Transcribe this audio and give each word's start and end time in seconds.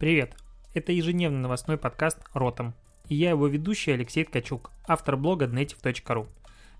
Привет! 0.00 0.34
Это 0.72 0.92
ежедневный 0.92 1.40
новостной 1.40 1.76
подкаст 1.76 2.20
«Ротом». 2.32 2.72
И 3.10 3.14
я 3.14 3.28
его 3.28 3.46
ведущий 3.48 3.90
Алексей 3.90 4.24
Ткачук, 4.24 4.70
автор 4.88 5.18
блога 5.18 5.44
Dnetiv.ru. 5.44 6.26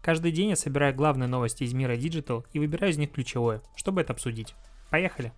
Каждый 0.00 0.32
день 0.32 0.48
я 0.48 0.56
собираю 0.56 0.94
главные 0.94 1.28
новости 1.28 1.64
из 1.64 1.74
мира 1.74 1.98
Digital 1.98 2.46
и 2.54 2.58
выбираю 2.58 2.94
из 2.94 2.96
них 2.96 3.12
ключевое, 3.12 3.60
чтобы 3.76 4.00
это 4.00 4.14
обсудить. 4.14 4.54
Поехали! 4.88 5.34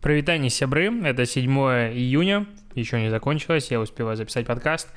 Привитание, 0.00 0.48
сябры, 0.48 0.90
это 1.04 1.26
7 1.26 1.46
июня, 1.46 2.46
еще 2.74 3.02
не 3.02 3.10
закончилось, 3.10 3.70
я 3.70 3.78
успеваю 3.78 4.16
записать 4.16 4.46
подкаст. 4.46 4.88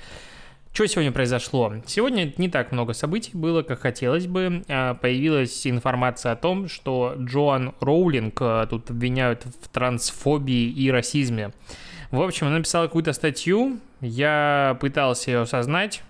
Что 0.73 0.87
сегодня 0.87 1.11
произошло? 1.11 1.71
Сегодня 1.85 2.33
не 2.37 2.49
так 2.49 2.71
много 2.71 2.93
событий 2.93 3.29
было, 3.35 3.61
как 3.61 3.81
хотелось 3.81 4.25
бы. 4.25 4.63
А, 4.67 4.95
появилась 4.95 5.67
информация 5.67 6.31
о 6.31 6.35
том, 6.35 6.67
что 6.67 7.13
Джоан 7.15 7.75
Роулинг 7.79 8.41
а, 8.41 8.65
тут 8.65 8.89
обвиняют 8.89 9.45
в 9.45 9.67
трансфобии 9.67 10.71
и 10.71 10.89
расизме. 10.89 11.51
В 12.09 12.19
общем, 12.19 12.47
она 12.47 12.57
написала 12.57 12.87
какую-то 12.87 13.13
статью, 13.13 13.77
я 14.01 14.75
пытался 14.81 15.29
ее 15.29 15.41
осознать, 15.41 16.01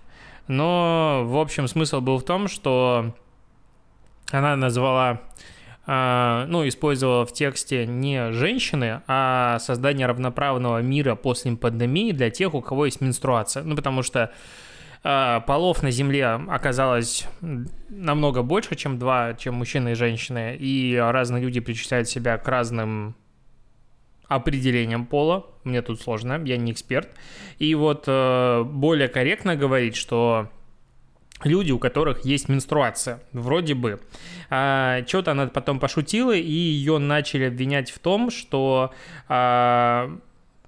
но, 0.48 1.24
в 1.26 1.38
общем, 1.38 1.68
смысл 1.68 2.00
был 2.00 2.18
в 2.20 2.24
том, 2.24 2.48
что 2.48 3.14
она 4.32 4.56
назвала 4.56 5.24
ну, 5.86 6.66
использовала 6.68 7.26
в 7.26 7.34
тексте 7.34 7.86
не 7.86 8.32
женщины, 8.32 9.02
а 9.08 9.60
создание 9.60 10.08
равноправного 10.08 10.82
мира 10.82 11.16
после 11.16 11.56
пандемии 11.58 12.14
для 12.14 12.30
тех, 12.30 12.54
у 12.54 12.62
кого 12.62 12.86
есть 12.86 13.02
менструация. 13.02 13.64
Ну, 13.64 13.76
потому 13.76 14.02
что 14.02 14.32
а, 15.04 15.42
полов 15.42 15.84
на 15.84 15.92
Земле 15.92 16.28
оказалось 16.28 17.28
намного 17.90 18.42
больше, 18.42 18.76
чем 18.76 18.98
два, 18.98 19.34
чем 19.34 19.56
мужчины 19.56 19.92
и 19.92 19.96
женщины, 19.96 20.56
и 20.58 20.96
разные 20.96 21.44
люди 21.44 21.60
причисляют 21.60 22.08
себя 22.08 22.38
к 22.38 22.48
разным 22.48 23.16
определением 24.28 25.06
пола. 25.06 25.46
Мне 25.66 25.82
тут 25.82 26.02
сложно, 26.02 26.42
я 26.46 26.56
не 26.56 26.72
эксперт. 26.72 27.10
И 27.60 27.76
вот 27.76 28.06
э, 28.08 28.64
более 28.64 29.10
корректно 29.10 29.58
говорить, 29.58 29.98
что 29.98 30.50
люди, 31.46 31.72
у 31.72 31.80
которых 31.80 32.26
есть 32.26 32.50
менструация, 32.50 33.22
вроде 33.32 33.74
бы. 33.74 34.00
А, 34.50 35.04
что-то 35.08 35.32
она 35.32 35.48
потом 35.48 35.80
пошутила, 35.80 36.36
и 36.36 36.52
ее 36.52 36.98
начали 36.98 37.46
обвинять 37.46 37.92
в 37.92 38.00
том, 38.00 38.30
что 38.30 38.92
а, 39.28 40.18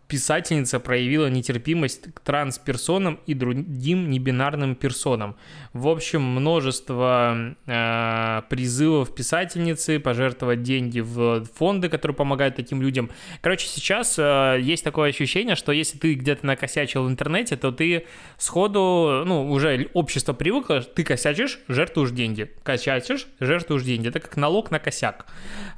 писательница 0.08 0.80
проявила 0.80 1.28
нетерпимость 1.28 2.14
к 2.14 2.20
трансперсонам 2.20 3.20
и 3.26 3.34
другим 3.34 4.10
небинарным 4.10 4.76
персонам. 4.76 5.36
В 5.74 5.88
общем, 5.88 6.22
множество 6.22 7.56
э, 7.66 8.42
призывов 8.50 9.16
писательницы 9.16 10.00
пожертвовать 10.00 10.62
деньги 10.64 11.00
в 11.00 11.46
фонды, 11.56 11.90
которые 11.90 12.16
помогают 12.16 12.56
таким 12.56 12.82
людям. 12.82 13.10
Короче, 13.42 13.68
сейчас 13.68 14.16
э, 14.18 14.60
есть 14.62 14.84
такое 14.84 15.10
ощущение, 15.10 15.56
что 15.56 15.72
если 15.72 15.98
ты 15.98 16.14
где-то 16.14 16.46
накосячил 16.46 17.04
в 17.04 17.10
интернете, 17.10 17.56
то 17.56 17.72
ты 17.72 18.06
сходу, 18.38 19.24
ну, 19.26 19.50
уже 19.52 19.90
общество 19.94 20.34
привыкло, 20.34 20.82
ты 20.82 21.04
косячишь, 21.04 21.60
жертвуешь 21.68 22.12
деньги. 22.12 22.52
Косячишь, 22.64 23.28
жертвуешь 23.40 23.84
деньги. 23.84 24.10
Это 24.10 24.20
как 24.20 24.38
налог 24.38 24.72
на 24.72 24.80
косяк. 24.80 25.26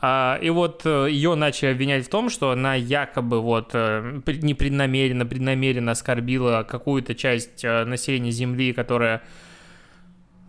А, 0.01 0.37
и 0.41 0.49
вот 0.49 0.81
э, 0.85 1.07
ее 1.09 1.35
начали 1.35 1.71
обвинять 1.71 2.05
в 2.05 2.09
том, 2.09 2.29
что 2.29 2.51
она 2.51 2.75
якобы 2.75 3.41
вот 3.41 3.71
э, 3.73 4.16
непреднамеренно, 4.25 5.25
преднамеренно 5.25 5.91
оскорбила 5.91 6.63
какую-то 6.63 7.15
часть 7.15 7.63
э, 7.63 7.85
населения 7.85 8.31
Земли, 8.31 8.73
которая 8.73 9.23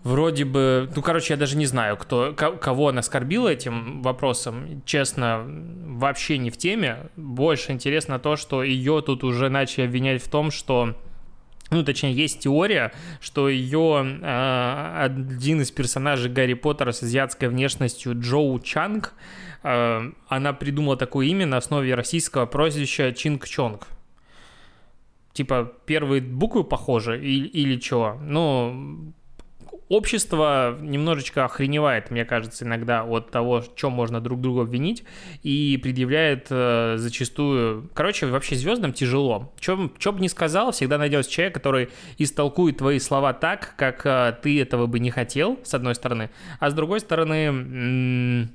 вроде 0.04 0.44
бы, 0.44 0.90
ну, 0.94 1.02
короче, 1.02 1.34
я 1.34 1.38
даже 1.38 1.56
не 1.56 1.66
знаю, 1.66 1.96
кто, 1.96 2.32
кого 2.32 2.88
она 2.88 3.00
оскорбила 3.00 3.48
этим 3.48 4.02
вопросом. 4.02 4.82
Честно, 4.84 5.44
вообще 5.46 6.38
не 6.38 6.50
в 6.50 6.56
теме. 6.56 7.10
Больше 7.16 7.72
интересно 7.72 8.18
то, 8.18 8.36
что 8.36 8.62
ее 8.62 9.02
тут 9.02 9.24
уже 9.24 9.48
начали 9.48 9.84
обвинять 9.84 10.22
в 10.22 10.28
том, 10.28 10.50
что 10.50 10.96
ну, 11.70 11.84
точнее, 11.84 12.14
есть 12.14 12.40
теория, 12.40 12.92
что 13.20 13.48
ее 13.48 14.18
э, 14.22 14.92
один 15.00 15.60
из 15.60 15.70
персонажей 15.70 16.30
Гарри 16.30 16.54
Поттера 16.54 16.92
с 16.92 17.02
азиатской 17.02 17.48
внешностью 17.48 18.18
Джоу 18.18 18.58
Чанг, 18.60 19.12
э, 19.12 19.18
она 19.62 20.52
придумала 20.52 20.96
такое 20.96 21.26
имя 21.26 21.46
на 21.46 21.56
основе 21.56 21.94
российского 21.94 22.46
прозвища 22.46 23.12
Чинг 23.12 23.46
Чонг. 23.46 23.88
Типа, 25.32 25.72
первые 25.86 26.20
буквы 26.20 26.64
похожи 26.64 27.20
или, 27.20 27.46
или 27.46 27.80
что? 27.80 28.18
Ну, 28.20 29.12
общество 29.88 30.76
немножечко 30.80 31.44
охреневает, 31.44 32.10
мне 32.10 32.24
кажется, 32.24 32.64
иногда 32.64 33.04
от 33.04 33.30
того, 33.30 33.62
чем 33.76 33.92
можно 33.92 34.20
друг 34.20 34.40
друга 34.40 34.62
обвинить, 34.62 35.04
и 35.42 35.78
предъявляет 35.82 36.48
э, 36.50 36.94
зачастую... 36.98 37.88
Короче, 37.94 38.26
вообще 38.26 38.56
звездам 38.56 38.92
тяжело. 38.92 39.52
Чем, 39.58 39.92
что 39.98 40.12
бы 40.12 40.20
ни 40.20 40.28
сказал, 40.28 40.72
всегда 40.72 40.98
найдется 40.98 41.30
человек, 41.30 41.54
который 41.54 41.88
истолкует 42.18 42.78
твои 42.78 42.98
слова 42.98 43.32
так, 43.32 43.74
как 43.76 44.04
э, 44.04 44.36
ты 44.42 44.60
этого 44.60 44.86
бы 44.86 44.98
не 44.98 45.10
хотел, 45.10 45.58
с 45.62 45.74
одной 45.74 45.94
стороны, 45.94 46.30
а 46.60 46.70
с 46.70 46.74
другой 46.74 47.00
стороны... 47.00 47.44
М- 47.46 48.50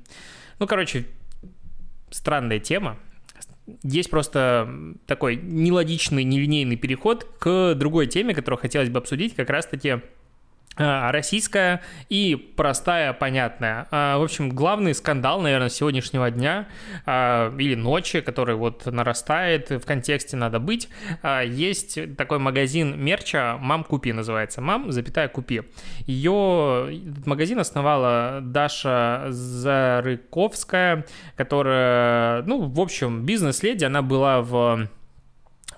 ну, 0.58 0.66
короче, 0.66 1.06
странная 2.10 2.58
тема, 2.58 2.98
есть 3.82 4.10
просто 4.10 4.68
такой 5.06 5.36
нелогичный, 5.36 6.24
нелинейный 6.24 6.76
переход 6.76 7.24
к 7.38 7.74
другой 7.74 8.06
теме, 8.06 8.34
которую 8.34 8.60
хотелось 8.60 8.90
бы 8.90 8.98
обсудить, 8.98 9.34
как 9.34 9.48
раз-таки 9.50 10.00
российская 10.76 11.82
и 12.08 12.34
простая, 12.34 13.12
понятная. 13.12 13.86
А, 13.90 14.18
в 14.18 14.22
общем, 14.22 14.50
главный 14.50 14.94
скандал, 14.94 15.40
наверное, 15.40 15.68
сегодняшнего 15.68 16.30
дня 16.30 16.66
а, 17.06 17.54
или 17.56 17.74
ночи, 17.74 18.20
который 18.20 18.56
вот 18.56 18.86
нарастает, 18.86 19.70
в 19.70 19.84
контексте 19.84 20.36
надо 20.36 20.58
быть, 20.58 20.88
есть 21.44 21.98
такой 22.16 22.38
магазин 22.38 22.98
мерча 23.02 23.56
«Мам, 23.60 23.84
купи» 23.84 24.12
называется. 24.12 24.60
«Мам, 24.60 24.90
запятая, 24.92 25.28
купи». 25.28 25.62
Ее 26.06 27.02
магазин 27.26 27.58
основала 27.58 28.40
Даша 28.42 29.26
Зарыковская, 29.28 31.06
которая, 31.36 32.42
ну, 32.42 32.62
в 32.62 32.80
общем, 32.80 33.24
бизнес-леди, 33.24 33.84
она 33.84 34.02
была 34.02 34.40
в 34.40 34.88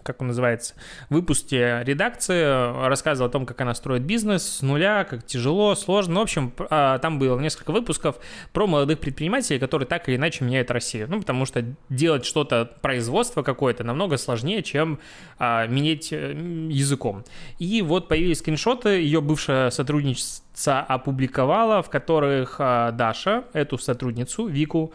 как 0.06 0.20
он 0.20 0.28
называется, 0.28 0.74
выпуске 1.10 1.82
редакции 1.84 2.86
рассказывал 2.86 3.28
о 3.28 3.32
том, 3.32 3.44
как 3.44 3.60
она 3.60 3.74
строит 3.74 4.02
бизнес 4.02 4.44
с 4.44 4.62
нуля, 4.62 5.04
как 5.04 5.26
тяжело, 5.26 5.74
сложно. 5.74 6.14
Ну, 6.14 6.20
в 6.20 6.22
общем, 6.22 6.52
а, 6.70 6.98
там 6.98 7.18
было 7.18 7.38
несколько 7.38 7.72
выпусков 7.72 8.16
про 8.52 8.66
молодых 8.66 9.00
предпринимателей, 9.00 9.58
которые 9.58 9.86
так 9.86 10.08
или 10.08 10.16
иначе 10.16 10.44
меняют 10.44 10.70
Россию. 10.70 11.08
Ну, 11.10 11.20
потому 11.20 11.44
что 11.44 11.64
делать 11.88 12.24
что-то, 12.24 12.70
производство 12.80 13.42
какое-то, 13.42 13.84
намного 13.84 14.16
сложнее, 14.16 14.62
чем 14.62 15.00
а, 15.38 15.66
менять 15.66 16.12
э, 16.12 16.32
языком. 16.70 17.24
И 17.58 17.82
вот 17.82 18.08
появились 18.08 18.38
скриншоты, 18.38 18.90
ее 19.00 19.20
бывшая 19.20 19.70
сотрудница 19.70 20.80
опубликовала, 20.80 21.82
в 21.82 21.90
которых 21.90 22.56
а, 22.58 22.92
Даша, 22.92 23.44
эту 23.52 23.78
сотрудницу, 23.78 24.46
Вику, 24.46 24.92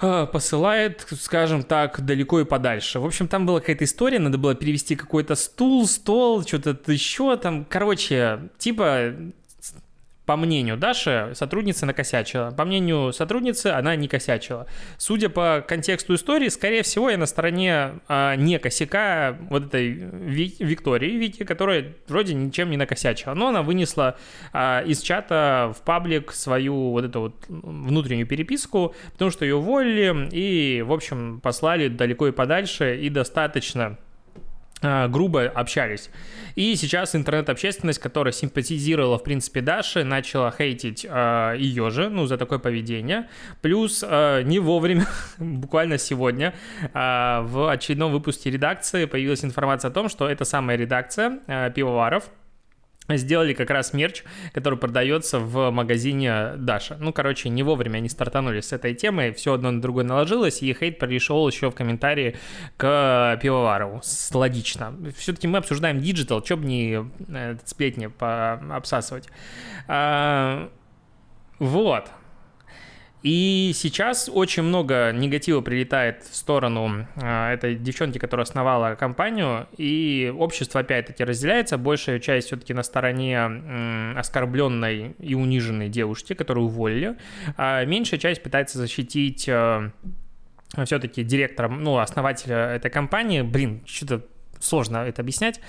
посылает, 0.00 1.06
скажем 1.20 1.62
так, 1.62 2.04
далеко 2.04 2.40
и 2.40 2.44
подальше. 2.44 3.00
В 3.00 3.06
общем, 3.06 3.28
там 3.28 3.46
была 3.46 3.60
какая-то 3.60 3.84
история, 3.84 4.18
надо 4.18 4.38
было 4.38 4.54
перевести 4.54 4.96
какой-то 4.96 5.34
стул, 5.34 5.86
стол, 5.86 6.42
что-то 6.46 6.92
еще 6.92 7.36
там. 7.36 7.64
Короче, 7.64 8.50
типа 8.58 9.14
по 10.26 10.36
мнению 10.36 10.76
Даши, 10.76 11.30
сотрудница 11.34 11.86
накосячила. 11.86 12.50
По 12.50 12.64
мнению 12.64 13.12
сотрудницы, 13.12 13.68
она 13.68 13.94
не 13.94 14.08
косячила. 14.08 14.66
Судя 14.98 15.28
по 15.28 15.64
контексту 15.66 16.16
истории, 16.16 16.48
скорее 16.48 16.82
всего, 16.82 17.08
я 17.08 17.16
на 17.16 17.26
стороне 17.26 18.00
а, 18.08 18.34
не 18.34 18.58
косяка 18.58 19.38
вот 19.48 19.66
этой 19.66 19.92
Виктории, 19.92 21.12
Вики, 21.12 21.44
которая 21.44 21.94
вроде 22.08 22.34
ничем 22.34 22.70
не 22.70 22.76
накосячила. 22.76 23.34
Но 23.34 23.48
она 23.48 23.62
вынесла 23.62 24.16
а, 24.52 24.82
из 24.84 25.00
чата 25.00 25.72
в 25.76 25.82
паблик 25.82 26.32
свою 26.32 26.90
вот 26.90 27.04
эту 27.04 27.20
вот 27.20 27.44
внутреннюю 27.48 28.26
переписку, 28.26 28.96
потому 29.12 29.30
что 29.30 29.44
ее 29.44 29.54
уволили 29.54 30.28
и, 30.32 30.82
в 30.82 30.92
общем, 30.92 31.40
послали 31.40 31.86
далеко 31.86 32.26
и 32.26 32.32
подальше 32.32 32.98
и 33.00 33.08
достаточно 33.10 33.96
грубо 34.82 35.44
общались. 35.44 36.10
И 36.56 36.74
сейчас 36.76 37.14
интернет-общественность, 37.14 37.98
которая 37.98 38.32
симпатизировала, 38.32 39.18
в 39.18 39.22
принципе, 39.22 39.60
Даше, 39.60 40.04
начала 40.04 40.50
хейтить 40.50 41.06
э, 41.08 41.54
ее 41.58 41.90
же, 41.90 42.08
ну, 42.08 42.26
за 42.26 42.38
такое 42.38 42.58
поведение. 42.58 43.28
Плюс 43.60 44.02
э, 44.06 44.42
не 44.42 44.58
вовремя, 44.58 45.06
буквально 45.38 45.98
сегодня, 45.98 46.54
э, 46.82 47.40
в 47.42 47.70
очередном 47.70 48.10
выпуске 48.10 48.50
редакции 48.50 49.04
появилась 49.04 49.44
информация 49.44 49.90
о 49.90 49.92
том, 49.92 50.08
что 50.08 50.28
эта 50.28 50.44
самая 50.44 50.78
редакция 50.78 51.40
э, 51.46 51.70
пивоваров, 51.74 52.30
сделали 53.08 53.54
как 53.54 53.70
раз 53.70 53.92
мерч, 53.92 54.24
который 54.52 54.78
продается 54.78 55.38
в 55.38 55.70
магазине 55.70 56.52
Даша. 56.56 56.96
Ну, 56.98 57.12
короче, 57.12 57.48
не 57.48 57.62
вовремя 57.62 57.98
они 57.98 58.08
стартанули 58.08 58.60
с 58.60 58.72
этой 58.72 58.94
темой, 58.94 59.32
все 59.32 59.54
одно 59.54 59.70
на 59.70 59.80
другое 59.80 60.04
наложилось, 60.04 60.62
и 60.62 60.72
хейт 60.74 60.98
пришел 60.98 61.46
еще 61.48 61.70
в 61.70 61.74
комментарии 61.74 62.36
к 62.76 63.38
Пивоварову. 63.42 64.02
Логично. 64.32 64.94
Все-таки 65.16 65.46
мы 65.46 65.58
обсуждаем 65.58 66.00
digital, 66.00 66.44
что 66.44 66.56
бы 66.56 66.66
не 66.66 67.04
э, 67.28 67.56
сплетни 67.64 68.10
обсасывать. 68.74 69.28
А, 69.88 70.68
вот. 71.58 72.10
И 73.26 73.72
сейчас 73.74 74.30
очень 74.32 74.62
много 74.62 75.10
негатива 75.12 75.60
прилетает 75.60 76.22
в 76.22 76.36
сторону 76.36 77.08
э, 77.16 77.54
этой 77.54 77.74
девчонки, 77.74 78.18
которая 78.18 78.44
основала 78.44 78.94
компанию, 78.94 79.66
и 79.76 80.32
общество 80.38 80.82
опять-таки 80.82 81.24
разделяется. 81.24 81.76
Большая 81.76 82.20
часть 82.20 82.46
все-таки 82.46 82.72
на 82.72 82.84
стороне 82.84 84.14
оскорбленной 84.16 85.16
и 85.18 85.34
униженной 85.34 85.88
девушки, 85.88 86.34
которую 86.34 86.66
уволили, 86.66 87.16
а 87.56 87.84
меньшая 87.84 88.20
часть 88.20 88.44
пытается 88.44 88.78
защитить 88.78 89.48
э, 89.48 89.90
все-таки 90.84 91.24
директора, 91.24 91.66
ну, 91.66 91.98
основателя 91.98 92.76
этой 92.76 92.92
компании. 92.92 93.42
Блин, 93.42 93.82
что-то 93.86 94.24
сложно 94.60 94.98
это 94.98 95.22
объяснять. 95.22 95.60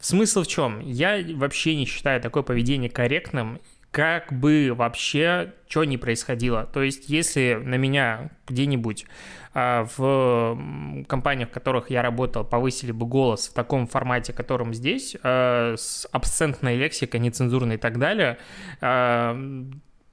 Смысл 0.00 0.42
в 0.42 0.48
чем? 0.48 0.80
Я 0.80 1.18
вообще 1.34 1.76
не 1.76 1.86
считаю 1.86 2.20
такое 2.20 2.42
поведение 2.42 2.90
корректным 2.90 3.58
как 3.90 4.32
бы 4.32 4.72
вообще 4.74 5.54
что 5.68 5.84
ни 5.84 5.96
происходило. 5.96 6.66
То 6.66 6.82
есть, 6.82 7.08
если 7.08 7.54
на 7.54 7.76
меня 7.76 8.30
где-нибудь 8.48 9.06
а, 9.54 9.86
в 9.96 11.04
компаниях, 11.06 11.48
в 11.48 11.52
которых 11.52 11.90
я 11.90 12.02
работал, 12.02 12.44
повысили 12.44 12.92
бы 12.92 13.06
голос 13.06 13.48
в 13.48 13.54
таком 13.54 13.86
формате, 13.86 14.32
которым 14.32 14.74
здесь, 14.74 15.16
а, 15.22 15.74
с 15.76 16.08
абсцентной 16.12 16.76
лексикой, 16.76 17.20
нецензурной 17.20 17.76
и 17.76 17.78
так 17.78 17.98
далее, 17.98 18.38
а, 18.80 19.36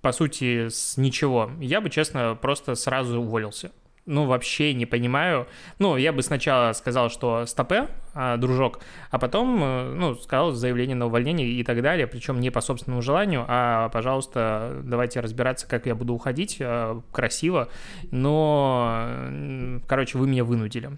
по 0.01 0.11
сути, 0.11 0.69
с 0.69 0.97
ничего, 0.97 1.51
я 1.59 1.81
бы, 1.81 1.89
честно, 1.89 2.37
просто 2.39 2.75
сразу 2.75 3.19
уволился 3.19 3.71
ну, 4.07 4.25
вообще 4.25 4.73
не 4.73 4.85
понимаю. 4.85 5.47
Ну, 5.79 5.97
я 5.97 6.13
бы 6.13 6.23
сначала 6.23 6.73
сказал, 6.73 7.09
что 7.09 7.45
стопе, 7.45 7.89
а, 8.13 8.37
дружок, 8.37 8.79
а 9.11 9.19
потом, 9.19 9.61
э, 9.61 9.93
ну, 9.93 10.15
сказал 10.15 10.53
заявление 10.53 10.95
на 10.95 11.05
увольнение 11.05 11.47
и 11.47 11.63
так 11.63 11.81
далее, 11.83 12.07
причем 12.07 12.39
не 12.39 12.49
по 12.49 12.61
собственному 12.61 13.01
желанию, 13.01 13.45
а, 13.47 13.89
пожалуйста, 13.89 14.81
давайте 14.83 15.19
разбираться, 15.19 15.67
как 15.67 15.85
я 15.85 15.93
буду 15.93 16.13
уходить 16.13 16.57
э, 16.59 16.99
красиво, 17.11 17.69
но, 18.09 19.07
короче, 19.87 20.17
вы 20.17 20.27
меня 20.27 20.43
вынудили. 20.43 20.97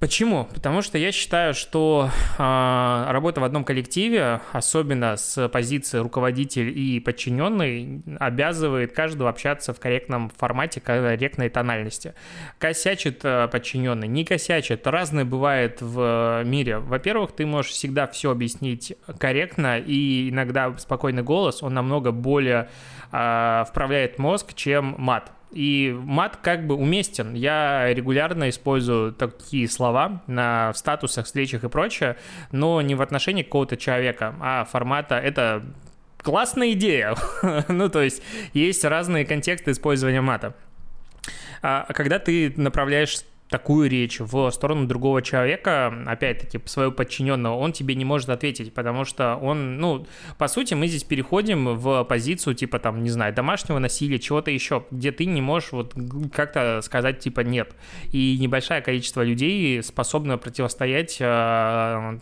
Почему? 0.00 0.44
Потому 0.54 0.80
что 0.80 0.96
я 0.96 1.10
считаю, 1.10 1.54
что 1.54 2.08
э, 2.38 3.04
работа 3.08 3.40
в 3.40 3.44
одном 3.44 3.64
коллективе, 3.64 4.40
особенно 4.52 5.16
с 5.16 5.48
позиции 5.48 5.98
руководитель 5.98 6.68
и 6.68 7.00
подчиненный, 7.00 8.02
обязывает 8.20 8.92
каждого 8.92 9.28
общаться 9.28 9.74
в 9.74 9.80
корректном 9.80 10.30
формате, 10.30 10.80
корректной 10.80 11.48
тональности. 11.48 12.14
Косячит 12.60 13.24
э, 13.24 13.48
подчиненный, 13.48 14.06
не 14.06 14.24
косячит. 14.24 14.86
Разное 14.86 15.24
бывает 15.24 15.78
в 15.80 16.44
мире. 16.44 16.78
Во-первых, 16.78 17.32
ты 17.32 17.44
можешь 17.44 17.72
всегда 17.72 18.06
все 18.06 18.30
объяснить 18.30 18.94
корректно, 19.18 19.80
и 19.80 20.30
иногда 20.30 20.78
спокойный 20.78 21.24
голос, 21.24 21.60
он 21.60 21.74
намного 21.74 22.12
более 22.12 22.68
э, 23.10 23.64
вправляет 23.68 24.20
мозг, 24.20 24.54
чем 24.54 24.94
мат. 24.96 25.32
И 25.50 25.96
мат 25.98 26.36
как 26.36 26.66
бы 26.66 26.74
уместен. 26.74 27.34
Я 27.34 27.92
регулярно 27.94 28.50
использую 28.50 29.12
такие 29.12 29.68
слова 29.68 30.22
на 30.26 30.72
статусах, 30.74 31.26
встречах 31.26 31.64
и 31.64 31.68
прочее, 31.68 32.16
но 32.52 32.82
не 32.82 32.94
в 32.94 33.02
отношении 33.02 33.42
какого-то 33.42 33.76
человека, 33.76 34.34
а 34.40 34.64
формата 34.64 35.16
это 35.16 35.64
классная 36.18 36.72
идея. 36.72 37.14
ну, 37.68 37.88
то 37.88 38.02
есть 38.02 38.22
есть 38.52 38.84
разные 38.84 39.24
контексты 39.24 39.70
использования 39.70 40.20
мата. 40.20 40.54
А 41.62 41.92
когда 41.92 42.18
ты 42.18 42.52
направляешь 42.56 43.20
такую 43.48 43.88
речь 43.88 44.20
в 44.20 44.50
сторону 44.50 44.86
другого 44.86 45.22
человека, 45.22 46.04
опять-таки, 46.06 46.60
своего 46.66 46.92
подчиненного, 46.92 47.56
он 47.56 47.72
тебе 47.72 47.94
не 47.94 48.04
может 48.04 48.28
ответить, 48.28 48.74
потому 48.74 49.04
что 49.04 49.36
он, 49.36 49.78
ну, 49.78 50.06
по 50.36 50.48
сути, 50.48 50.74
мы 50.74 50.86
здесь 50.86 51.04
переходим 51.04 51.76
в 51.76 52.04
позицию, 52.04 52.54
типа, 52.54 52.78
там, 52.78 53.02
не 53.02 53.10
знаю, 53.10 53.34
домашнего 53.34 53.78
насилия, 53.78 54.18
чего-то 54.18 54.50
еще, 54.50 54.84
где 54.90 55.12
ты 55.12 55.24
не 55.24 55.40
можешь 55.40 55.72
вот 55.72 55.94
как-то 56.32 56.80
сказать, 56.82 57.20
типа, 57.20 57.40
нет. 57.40 57.74
И 58.12 58.36
небольшое 58.38 58.82
количество 58.82 59.22
людей 59.22 59.82
способно 59.82 60.38
противостоять 60.38 61.16
э, 61.20 62.18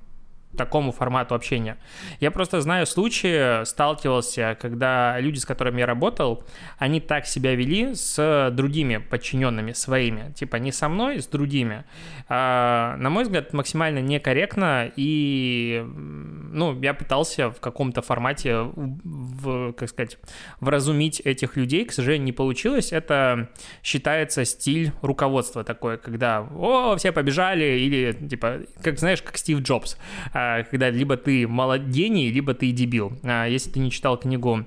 такому 0.57 0.93
формату 0.93 1.35
общения. 1.35 1.77
Я 2.21 2.31
просто 2.31 2.61
знаю 2.61 2.87
случаи, 2.87 3.65
сталкивался, 3.65 4.57
когда 4.61 5.19
люди, 5.21 5.39
с 5.39 5.45
которыми 5.45 5.81
я 5.81 5.87
работал, 5.87 6.45
они 6.79 7.01
так 7.01 7.27
себя 7.27 7.55
вели 7.55 7.95
с 7.95 8.51
другими 8.53 8.99
подчиненными 8.99 9.73
своими, 9.73 10.33
типа 10.33 10.57
не 10.57 10.73
со 10.73 10.89
мной, 10.89 11.21
с 11.21 11.27
другими. 11.27 11.85
А, 12.29 12.97
на 12.99 13.11
мой 13.11 13.25
взгляд, 13.25 13.53
максимально 13.53 14.01
некорректно, 14.01 14.91
и 14.97 15.85
ну, 15.87 16.81
я 16.81 16.95
пытался 16.95 17.51
в 17.51 17.61
каком-то 17.61 18.03
формате, 18.03 18.57
в, 18.75 19.73
как 19.73 19.89
сказать, 19.89 20.19
вразумить 20.61 21.21
этих 21.21 21.57
людей, 21.57 21.85
к 21.85 21.93
сожалению, 21.93 22.25
не 22.27 22.33
получилось. 22.33 22.93
Это 22.93 23.51
считается 23.83 24.45
стиль 24.45 24.93
руководства 25.03 25.65
такой, 25.65 25.99
когда 25.99 26.41
«О, 26.41 26.97
все 26.97 27.13
побежали», 27.13 27.65
или 27.65 28.13
типа, 28.13 28.61
как 28.83 28.99
знаешь, 28.99 29.23
как 29.23 29.37
Стив 29.37 29.61
Джобс, 29.61 29.97
а, 30.33 30.46
когда 30.71 30.91
либо 30.91 31.17
ты 31.17 31.47
молодений, 31.47 32.31
либо 32.31 32.55
ты 32.55 32.71
дебил. 32.73 33.13
А, 33.23 33.47
если 33.47 33.71
ты 33.71 33.81
не 33.81 33.91
читал 33.91 34.19
книгу 34.19 34.67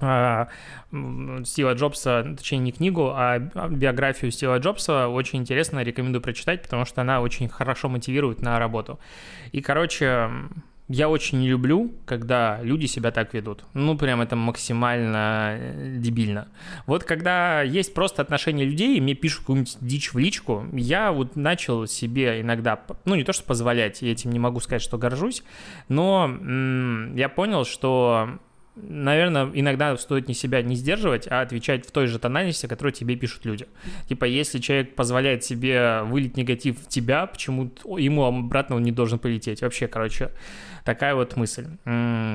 а, 0.00 0.48
Стива 1.44 1.74
Джобса, 1.74 2.34
точнее 2.36 2.58
не 2.58 2.72
книгу, 2.72 3.12
а 3.14 3.38
биографию 3.38 4.30
Стива 4.32 4.58
Джобса 4.58 5.08
очень 5.08 5.40
интересно, 5.40 5.82
рекомендую 5.82 6.22
прочитать, 6.22 6.62
потому 6.62 6.84
что 6.84 7.00
она 7.00 7.20
очень 7.20 7.48
хорошо 7.48 7.88
мотивирует 7.88 8.42
на 8.42 8.58
работу. 8.58 8.98
И, 9.52 9.60
короче, 9.60 10.30
я 10.92 11.08
очень 11.08 11.40
не 11.40 11.48
люблю, 11.48 11.90
когда 12.04 12.60
люди 12.62 12.84
себя 12.86 13.10
так 13.10 13.32
ведут. 13.32 13.64
Ну, 13.72 13.96
прям 13.96 14.20
это 14.20 14.36
максимально 14.36 15.56
э, 15.58 15.94
дебильно. 15.96 16.48
Вот 16.86 17.04
когда 17.04 17.62
есть 17.62 17.94
просто 17.94 18.20
отношения 18.20 18.64
людей, 18.64 18.98
и 18.98 19.00
мне 19.00 19.14
пишут 19.14 19.40
какую-нибудь 19.40 19.78
дичь 19.80 20.12
в 20.12 20.18
личку, 20.18 20.66
я 20.72 21.10
вот 21.10 21.34
начал 21.34 21.86
себе 21.86 22.42
иногда, 22.42 22.78
ну, 23.06 23.14
не 23.14 23.24
то 23.24 23.32
что 23.32 23.44
позволять, 23.44 24.02
я 24.02 24.12
этим 24.12 24.32
не 24.32 24.38
могу 24.38 24.60
сказать, 24.60 24.82
что 24.82 24.98
горжусь, 24.98 25.42
но 25.88 26.24
м- 26.26 27.16
я 27.16 27.28
понял, 27.30 27.64
что 27.64 28.38
наверное, 28.76 29.50
иногда 29.52 29.96
стоит 29.96 30.28
не 30.28 30.34
себя 30.34 30.62
не 30.62 30.76
сдерживать, 30.76 31.26
а 31.30 31.40
отвечать 31.40 31.86
в 31.86 31.90
той 31.90 32.06
же 32.06 32.18
тональности, 32.18 32.66
которую 32.66 32.92
тебе 32.92 33.16
пишут 33.16 33.44
люди. 33.44 33.66
Типа, 34.08 34.24
если 34.24 34.58
человек 34.58 34.94
позволяет 34.94 35.44
себе 35.44 36.02
вылить 36.02 36.36
негатив 36.36 36.80
в 36.80 36.88
тебя, 36.88 37.26
почему 37.26 37.70
ему 37.98 38.24
обратно 38.24 38.76
он 38.76 38.82
не 38.82 38.92
должен 38.92 39.18
полететь? 39.18 39.62
Вообще, 39.62 39.88
короче, 39.88 40.30
такая 40.84 41.14
вот 41.14 41.36
мысль. 41.36 41.66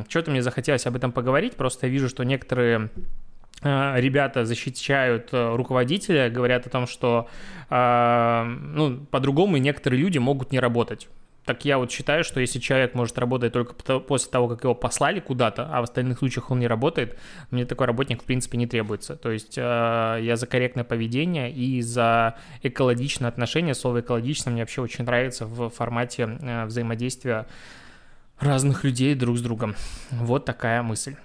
Что-то 0.09 0.31
мне 0.31 0.41
захотелось 0.41 0.85
об 0.85 0.95
этом 0.95 1.11
поговорить, 1.11 1.55
просто 1.55 1.87
я 1.87 1.93
вижу, 1.93 2.07
что 2.07 2.23
некоторые 2.23 2.89
э, 3.63 3.99
ребята 3.99 4.45
защищают 4.45 5.29
э, 5.31 5.55
руководителя, 5.55 6.29
говорят 6.29 6.67
о 6.67 6.69
том, 6.69 6.85
что 6.87 7.27
э, 7.69 8.43
ну, 8.43 8.97
по-другому 9.09 9.57
некоторые 9.57 9.99
люди 9.99 10.19
могут 10.19 10.51
не 10.51 10.59
работать. 10.59 11.07
Так 11.47 11.63
я 11.63 11.77
вот 11.77 11.89
считаю, 11.89 12.25
что 12.25 12.41
если 12.41 12.59
человек 12.59 12.93
может 12.93 13.17
работать 13.17 13.53
только 13.53 13.73
после 14.01 14.29
того, 14.29 14.49
как 14.49 14.65
его 14.65 14.75
послали 14.75 15.21
куда-то, 15.21 15.69
а 15.71 15.79
в 15.79 15.85
остальных 15.85 16.19
случаях 16.19 16.51
он 16.51 16.59
не 16.59 16.67
работает, 16.67 17.17
мне 17.51 17.65
такой 17.65 17.87
работник 17.87 18.21
в 18.21 18.25
принципе 18.25 18.57
не 18.57 18.67
требуется. 18.67 19.15
То 19.15 19.31
есть 19.31 19.57
э, 19.57 19.61
я 19.61 20.35
за 20.35 20.45
корректное 20.45 20.83
поведение 20.83 21.49
и 21.49 21.81
за 21.81 22.35
экологичное 22.63 23.29
отношение. 23.29 23.75
Слово 23.75 24.01
экологично 24.01 24.51
мне 24.51 24.63
вообще 24.63 24.81
очень 24.81 25.05
нравится 25.05 25.45
в 25.45 25.69
формате 25.69 26.37
э, 26.41 26.65
взаимодействия 26.65 27.47
разных 28.41 28.83
людей 28.83 29.15
друг 29.15 29.37
с 29.37 29.41
другом. 29.41 29.73
Вот 30.11 30.43
такая 30.43 30.83
мысль. 30.83 31.15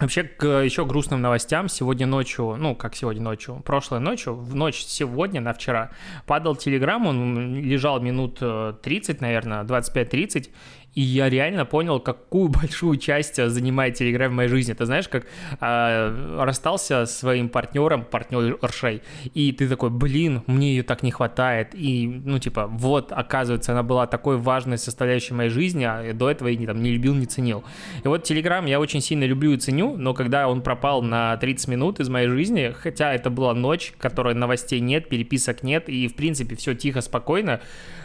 Вообще, 0.00 0.24
к 0.24 0.46
еще 0.46 0.84
грустным 0.84 1.20
новостям. 1.20 1.68
Сегодня 1.68 2.06
ночью, 2.06 2.56
ну, 2.58 2.74
как 2.74 2.96
сегодня 2.96 3.22
ночью, 3.22 3.62
прошлой 3.64 4.00
ночью, 4.00 4.34
в 4.34 4.54
ночь 4.54 4.82
сегодня 4.84 5.40
на 5.40 5.52
вчера, 5.52 5.90
падал 6.26 6.56
телеграм, 6.56 7.06
он 7.06 7.54
лежал 7.56 8.00
минут 8.00 8.40
30, 8.82 9.16
э, 9.16 9.18
наверное, 9.20 9.64
25-30, 9.64 10.50
и 10.94 11.00
я 11.00 11.28
реально 11.28 11.64
понял, 11.64 12.00
какую 12.00 12.48
большую 12.48 12.96
часть 12.96 13.36
занимает 13.36 14.00
Telegram 14.00 14.28
в 14.28 14.32
моей 14.32 14.48
жизни. 14.48 14.72
Ты 14.74 14.84
знаешь, 14.86 15.08
как 15.08 15.26
э, 15.60 16.36
расстался 16.38 17.06
с 17.06 17.18
своим 17.18 17.48
партнером, 17.48 18.04
партнершей, 18.04 19.02
и 19.34 19.52
ты 19.52 19.68
такой, 19.68 19.90
блин, 19.90 20.42
мне 20.46 20.70
ее 20.70 20.82
так 20.82 21.02
не 21.02 21.10
хватает, 21.10 21.74
и, 21.74 22.20
ну, 22.24 22.38
типа, 22.38 22.66
вот, 22.66 23.12
оказывается, 23.12 23.72
она 23.72 23.82
была 23.82 24.06
такой 24.06 24.36
важной 24.36 24.78
составляющей 24.78 25.34
моей 25.34 25.50
жизни, 25.50 25.84
а 25.84 26.12
до 26.12 26.30
этого 26.30 26.48
я 26.48 26.56
не, 26.56 26.66
там, 26.66 26.82
не 26.82 26.90
любил, 26.90 27.14
не 27.14 27.26
ценил. 27.26 27.64
И 28.04 28.08
вот 28.08 28.30
Telegram 28.30 28.68
я 28.68 28.80
очень 28.80 29.00
сильно 29.00 29.24
люблю 29.24 29.52
и 29.52 29.56
ценю, 29.56 29.96
но 29.96 30.14
когда 30.14 30.48
он 30.48 30.62
пропал 30.62 31.02
на 31.02 31.36
30 31.36 31.68
минут 31.68 32.00
из 32.00 32.08
моей 32.08 32.28
жизни, 32.28 32.74
хотя 32.78 33.14
это 33.14 33.30
была 33.30 33.54
ночь, 33.54 33.94
которой 33.98 34.34
новостей 34.34 34.80
нет, 34.80 35.08
переписок 35.08 35.62
нет, 35.62 35.88
и, 35.88 36.08
в 36.08 36.14
принципе, 36.14 36.56
все 36.56 36.74
тихо, 36.74 37.00
спокойно, 37.00 37.60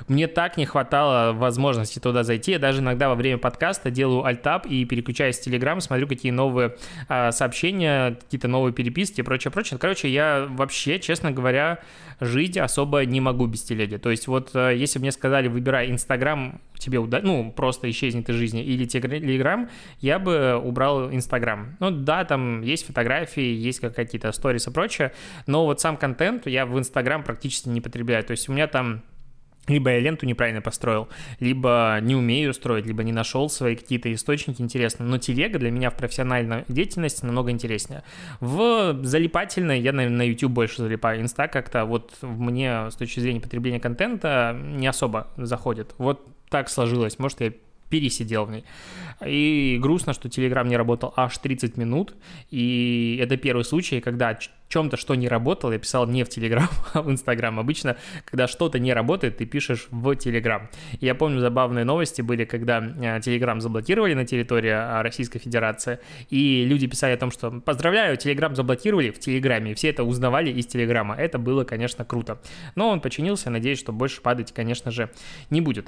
мне 0.08 0.28
так 0.28 0.58
не 0.58 0.66
хватало 0.66 1.34
возможности 1.34 2.00
туда 2.00 2.24
зайти, 2.24 2.52
я 2.52 2.60
даже 2.60 2.77
даже 2.78 2.84
иногда 2.84 3.10
во 3.10 3.16
время 3.16 3.40
подкаста 3.40 3.90
делаю 3.90 4.24
альтап 4.24 4.68
и 4.68 4.86
переключаюсь 4.86 5.40
в 5.40 5.48
Telegram, 5.48 5.80
смотрю, 5.82 6.08
какие 6.08 6.32
новые 6.32 6.76
а, 7.10 7.32
сообщения, 7.32 8.12
какие-то 8.22 8.48
новые 8.48 8.72
переписки 8.72 9.22
и 9.22 9.24
прочее, 9.24 9.52
прочее. 9.52 9.80
Короче, 9.80 10.10
я 10.10 10.46
вообще, 10.48 11.00
честно 11.00 11.32
говоря, 11.32 11.80
жить 12.20 12.56
особо 12.58 13.04
не 13.06 13.20
могу 13.20 13.48
без 13.48 13.64
телеги. 13.64 13.98
То 13.98 14.12
есть 14.12 14.28
вот 14.28 14.52
а, 14.54 14.70
если 14.70 15.00
бы 15.00 15.04
мне 15.04 15.12
сказали, 15.12 15.48
выбирай 15.48 15.90
Инстаграм, 15.90 16.62
тебе 16.78 17.00
уда... 17.00 17.20
ну, 17.24 17.52
просто 17.52 17.90
исчезнет 17.90 18.30
из 18.30 18.36
жизни, 18.36 18.64
или 18.64 18.86
Телеграм, 18.86 19.70
я 20.00 20.20
бы 20.20 20.62
убрал 20.64 21.12
Инстаграм. 21.12 21.76
Ну 21.80 21.90
да, 21.90 22.26
там 22.26 22.62
есть 22.62 22.86
фотографии, 22.86 23.42
есть 23.42 23.80
какие-то 23.80 24.32
сторис 24.34 24.68
и 24.68 24.72
прочее, 24.72 25.14
но 25.48 25.66
вот 25.66 25.82
сам 25.82 25.98
контент 25.98 26.46
я 26.46 26.68
в 26.68 26.78
Инстаграм 26.78 27.24
практически 27.24 27.70
не 27.70 27.82
потребляю. 27.82 28.24
То 28.24 28.32
есть 28.32 28.48
у 28.50 28.54
меня 28.54 28.68
там 28.68 29.02
либо 29.68 29.92
я 29.92 30.00
ленту 30.00 30.26
неправильно 30.26 30.62
построил, 30.62 31.08
либо 31.40 32.00
не 32.02 32.16
умею 32.16 32.54
строить, 32.54 32.86
либо 32.86 33.04
не 33.04 33.12
нашел 33.12 33.50
свои 33.50 33.76
какие-то 33.76 34.12
источники 34.14 34.62
интересные. 34.62 35.08
Но 35.08 35.18
телега 35.18 35.60
для 35.60 35.72
меня 35.72 35.90
в 35.90 35.96
профессиональной 35.96 36.64
деятельности 36.68 37.26
намного 37.26 37.52
интереснее. 37.52 38.04
В 38.40 38.98
залипательной 39.04 39.80
я, 39.80 39.94
наверное, 39.94 40.18
на 40.18 40.30
YouTube 40.30 40.52
больше 40.52 40.82
залипаю. 40.82 41.22
Инста 41.22 41.48
как-то 41.48 41.86
вот 41.86 42.14
мне 42.22 42.90
с 42.92 42.96
точки 42.96 43.20
зрения 43.20 43.42
потребления 43.42 43.80
контента 43.80 44.58
не 44.60 44.88
особо 44.88 45.28
заходит. 45.38 45.94
Вот 45.98 46.26
так 46.50 46.70
сложилось. 46.70 47.20
Может, 47.20 47.42
я 47.42 47.52
пересидел 47.90 48.46
в 48.46 48.52
ней. 48.52 48.66
И 49.26 49.78
грустно, 49.82 50.14
что 50.14 50.28
Telegram 50.28 50.68
не 50.68 50.78
работал 50.78 51.14
аж 51.16 51.38
30 51.38 51.78
минут. 51.78 52.16
И 52.52 53.20
это 53.22 53.38
первый 53.38 53.64
случай, 53.64 54.02
когда 54.02 54.38
чем-то, 54.70 54.98
что 54.98 55.16
не 55.16 55.28
работало, 55.28 55.72
я 55.72 55.80
писал 55.80 56.08
не 56.08 56.24
в 56.24 56.28
Telegram, 56.28 56.70
а 56.94 57.02
в 57.02 57.10
Instagram. 57.10 57.60
Обычно, 57.60 57.98
когда 58.26 58.48
что-то 58.48 58.80
не 58.80 58.94
работает, 58.94 59.38
ты 59.38 59.46
пишешь 59.46 59.88
в 59.92 60.10
Telegram. 60.12 60.68
Я 61.00 61.16
помню, 61.16 61.40
забавные 61.40 61.86
новости 61.86 62.22
были, 62.22 62.46
когда 62.46 62.80
э, 62.80 63.20
Telegram 63.20 63.60
заблокировали 63.60 64.14
на 64.14 64.26
территории 64.26 64.72
а, 64.72 65.02
Российской 65.04 65.40
Федерации, 65.40 66.00
и 66.30 66.66
люди 66.66 66.88
писали 66.88 67.14
о 67.14 67.18
том, 67.18 67.32
что 67.32 67.52
«Поздравляю, 67.52 68.18
Telegram 68.18 68.54
заблокировали 68.56 69.12
в 69.12 69.20
Телеграме», 69.20 69.74
все 69.74 69.90
это 69.90 70.04
узнавали 70.04 70.52
из 70.52 70.66
Телеграма. 70.66 71.16
Это 71.16 71.40
было, 71.40 71.64
конечно, 71.64 72.04
круто. 72.06 72.42
Но 72.76 72.90
он 72.90 73.02
починился, 73.02 73.50
надеюсь, 73.50 73.80
что 73.80 73.94
больше 73.94 74.22
падать, 74.22 74.54
конечно 74.54 74.92
же, 74.92 75.10
не 75.50 75.62
будет. 75.62 75.88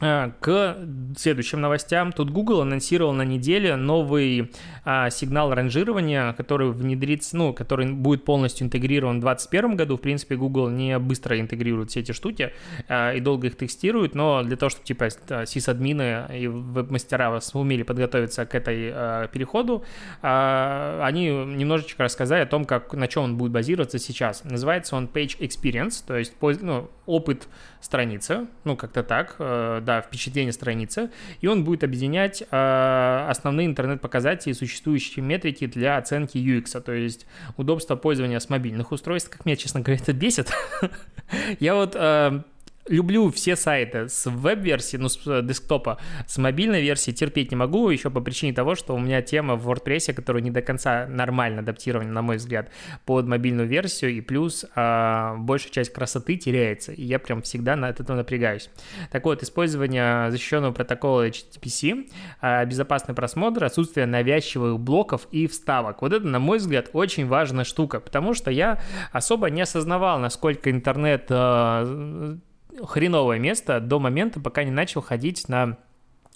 Э, 0.00 0.30
к 0.40 0.76
следующим 1.16 1.60
новостям. 1.60 2.12
Тут 2.12 2.30
Google 2.30 2.60
анонсировал 2.60 3.12
на 3.12 3.22
неделе 3.22 3.74
новый 3.74 4.52
а, 4.84 5.10
сигнал 5.10 5.52
ранжирования, 5.52 6.32
который 6.34 6.70
внедрится, 6.70 7.36
ну, 7.36 7.52
который 7.52 7.90
будет 7.90 8.24
полностью 8.24 8.66
интегрирован 8.66 9.18
в 9.18 9.22
2021 9.22 9.76
году. 9.76 9.96
В 9.96 10.00
принципе, 10.00 10.36
Google 10.36 10.70
не 10.70 10.98
быстро 11.00 11.40
интегрирует 11.40 11.90
все 11.90 12.00
эти 12.00 12.12
штуки 12.12 12.52
а, 12.88 13.12
и 13.12 13.20
долго 13.20 13.48
их 13.48 13.56
тестирует, 13.56 14.14
но 14.14 14.44
для 14.44 14.56
того, 14.56 14.70
чтобы 14.70 14.86
типа 14.86 15.08
сисадмины 15.46 16.26
и 16.32 16.46
веб-мастера 16.46 17.40
умели 17.54 17.82
подготовиться 17.82 18.46
к 18.46 18.54
этой 18.54 18.92
а, 18.92 19.26
переходу, 19.26 19.84
а, 20.22 21.02
они 21.04 21.26
немножечко 21.26 22.04
рассказали 22.04 22.42
о 22.42 22.46
том, 22.46 22.64
как, 22.66 22.94
на 22.94 23.08
чем 23.08 23.24
он 23.24 23.36
будет 23.36 23.50
базироваться 23.50 23.98
сейчас. 23.98 24.44
Называется 24.44 24.94
он 24.94 25.06
Page 25.06 25.38
Experience, 25.40 26.04
то 26.06 26.16
есть 26.16 26.34
ну, 26.40 26.88
опыт 27.06 27.48
страницы, 27.80 28.46
ну, 28.64 28.76
как-то 28.76 29.02
так, 29.02 29.36
э, 29.38 29.80
да, 29.88 30.02
впечатление 30.02 30.52
страницы, 30.52 31.10
и 31.40 31.46
он 31.46 31.64
будет 31.64 31.82
объединять 31.82 32.42
э, 32.42 33.26
основные 33.30 33.66
интернет-показатели 33.66 34.50
и 34.50 34.54
существующие 34.54 35.24
метрики 35.24 35.66
для 35.66 35.96
оценки 35.96 36.36
UX, 36.36 36.78
то 36.82 36.92
есть 36.92 37.24
удобство 37.56 37.96
пользования 37.96 38.38
с 38.38 38.50
мобильных 38.50 38.92
устройств, 38.92 39.30
как 39.30 39.46
меня, 39.46 39.56
честно 39.56 39.80
говоря, 39.80 39.98
это 40.02 40.12
бесит. 40.12 40.52
Я 41.58 41.74
вот 41.74 41.96
э, 41.98 42.42
люблю 42.88 43.30
все 43.30 43.56
сайты 43.56 44.08
с 44.08 44.28
веб-версии, 44.30 44.96
ну, 44.96 45.08
с 45.08 45.18
э, 45.26 45.42
десктопа, 45.42 45.98
с 46.26 46.38
мобильной 46.38 46.82
версии 46.82 47.10
терпеть 47.10 47.50
не 47.50 47.56
могу, 47.56 47.88
еще 47.90 48.10
по 48.10 48.20
причине 48.20 48.52
того, 48.52 48.74
что 48.74 48.94
у 48.94 48.98
меня 48.98 49.22
тема 49.22 49.56
в 49.56 49.68
WordPress, 49.68 50.12
которая 50.12 50.42
не 50.42 50.50
до 50.50 50.62
конца 50.62 51.06
нормально 51.06 51.60
адаптирована, 51.60 52.10
на 52.10 52.22
мой 52.22 52.36
взгляд, 52.36 52.70
под 53.04 53.26
мобильную 53.26 53.68
версию, 53.68 54.12
и 54.12 54.20
плюс 54.20 54.64
а, 54.74 55.36
большая 55.36 55.72
часть 55.72 55.92
красоты 55.92 56.36
теряется, 56.36 56.92
и 56.92 57.02
я 57.02 57.18
прям 57.18 57.42
всегда 57.42 57.76
на 57.76 57.90
это 57.90 58.10
напрягаюсь. 58.12 58.70
Так 59.10 59.24
вот, 59.24 59.42
использование 59.42 60.30
защищенного 60.30 60.72
протокола 60.72 61.28
HTTPC, 61.28 62.10
а, 62.40 62.64
безопасный 62.64 63.14
просмотр, 63.14 63.64
отсутствие 63.64 64.06
навязчивых 64.06 64.78
блоков 64.78 65.28
и 65.30 65.46
вставок. 65.46 66.02
Вот 66.02 66.12
это, 66.12 66.26
на 66.26 66.38
мой 66.38 66.58
взгляд, 66.58 66.90
очень 66.92 67.26
важная 67.26 67.64
штука, 67.64 68.00
потому 68.00 68.34
что 68.34 68.50
я 68.50 68.80
особо 69.12 69.50
не 69.50 69.62
осознавал, 69.62 70.18
насколько 70.18 70.70
интернет 70.70 71.26
а, 71.30 72.38
хреновое 72.86 73.38
место 73.38 73.80
до 73.80 73.98
момента, 73.98 74.40
пока 74.40 74.64
не 74.64 74.70
начал 74.70 75.00
ходить 75.00 75.48
на 75.48 75.78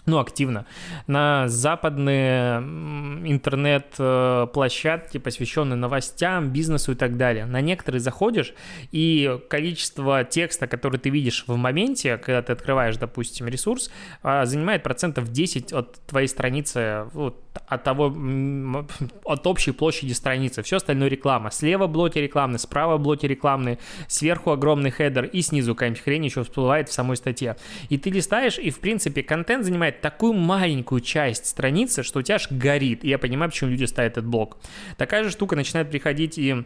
ну, 0.04 0.18
активно, 0.18 0.66
на 1.06 1.46
западные 1.49 2.58
интернет-площадки, 3.25 5.18
посвященные 5.18 5.76
новостям, 5.76 6.50
бизнесу 6.50 6.92
и 6.92 6.94
так 6.96 7.16
далее. 7.16 7.44
На 7.46 7.61
некоторые 7.61 8.00
заходишь, 8.00 8.52
и 8.90 9.38
количество 9.49 10.25
текста, 10.25 10.66
который 10.66 10.99
ты 10.99 11.11
видишь 11.11 11.44
в 11.46 11.54
моменте, 11.54 12.18
когда 12.18 12.42
ты 12.42 12.52
открываешь, 12.52 12.96
допустим, 12.96 13.46
ресурс, 13.46 13.92
а, 14.22 14.44
занимает 14.44 14.82
процентов 14.82 15.30
10 15.30 15.72
от 15.72 16.00
твоей 16.06 16.26
страницы, 16.26 17.06
вот, 17.12 17.51
от 17.66 17.85
того, 17.85 18.14
от 19.25 19.47
общей 19.47 19.73
площади 19.73 20.12
страницы. 20.12 20.62
Все 20.62 20.76
остальное 20.76 21.09
реклама. 21.09 21.50
Слева 21.50 21.87
блоки 21.87 22.18
рекламные, 22.18 22.59
справа 22.59 22.99
блоки 22.99 23.26
рекламные, 23.26 23.78
сверху 24.09 24.50
огромный 24.50 24.90
хедер, 24.90 25.25
и 25.25 25.42
снизу 25.42 25.75
какая-нибудь 25.75 26.02
хрень 26.02 26.25
еще 26.25 26.44
всплывает 26.44 26.88
в 26.88 26.92
самой 26.92 27.16
статье. 27.16 27.56
И 27.88 27.99
ты 27.99 28.11
листаешь, 28.11 28.59
и, 28.59 28.71
в 28.71 28.80
принципе, 28.80 29.23
контент 29.23 29.64
занимает 29.64 30.00
такую 30.00 30.32
маленькую 30.35 31.00
часть 31.00 31.47
страницы, 31.47 32.02
что 32.02 32.21
у 32.21 32.23
тебя 32.23 32.37
аж 32.37 32.50
горит. 32.50 33.04
И 33.04 33.09
я 33.09 33.18
понимаю, 33.18 33.50
почему 33.50 33.71
люди 33.71 33.85
ставят 33.85 34.12
этот 34.12 34.26
блок. 34.26 34.59
Такая 34.97 35.25
же 35.25 35.30
штука 35.30 35.56
начинает 35.56 35.90
приходить 35.90 36.38
и 36.38 36.64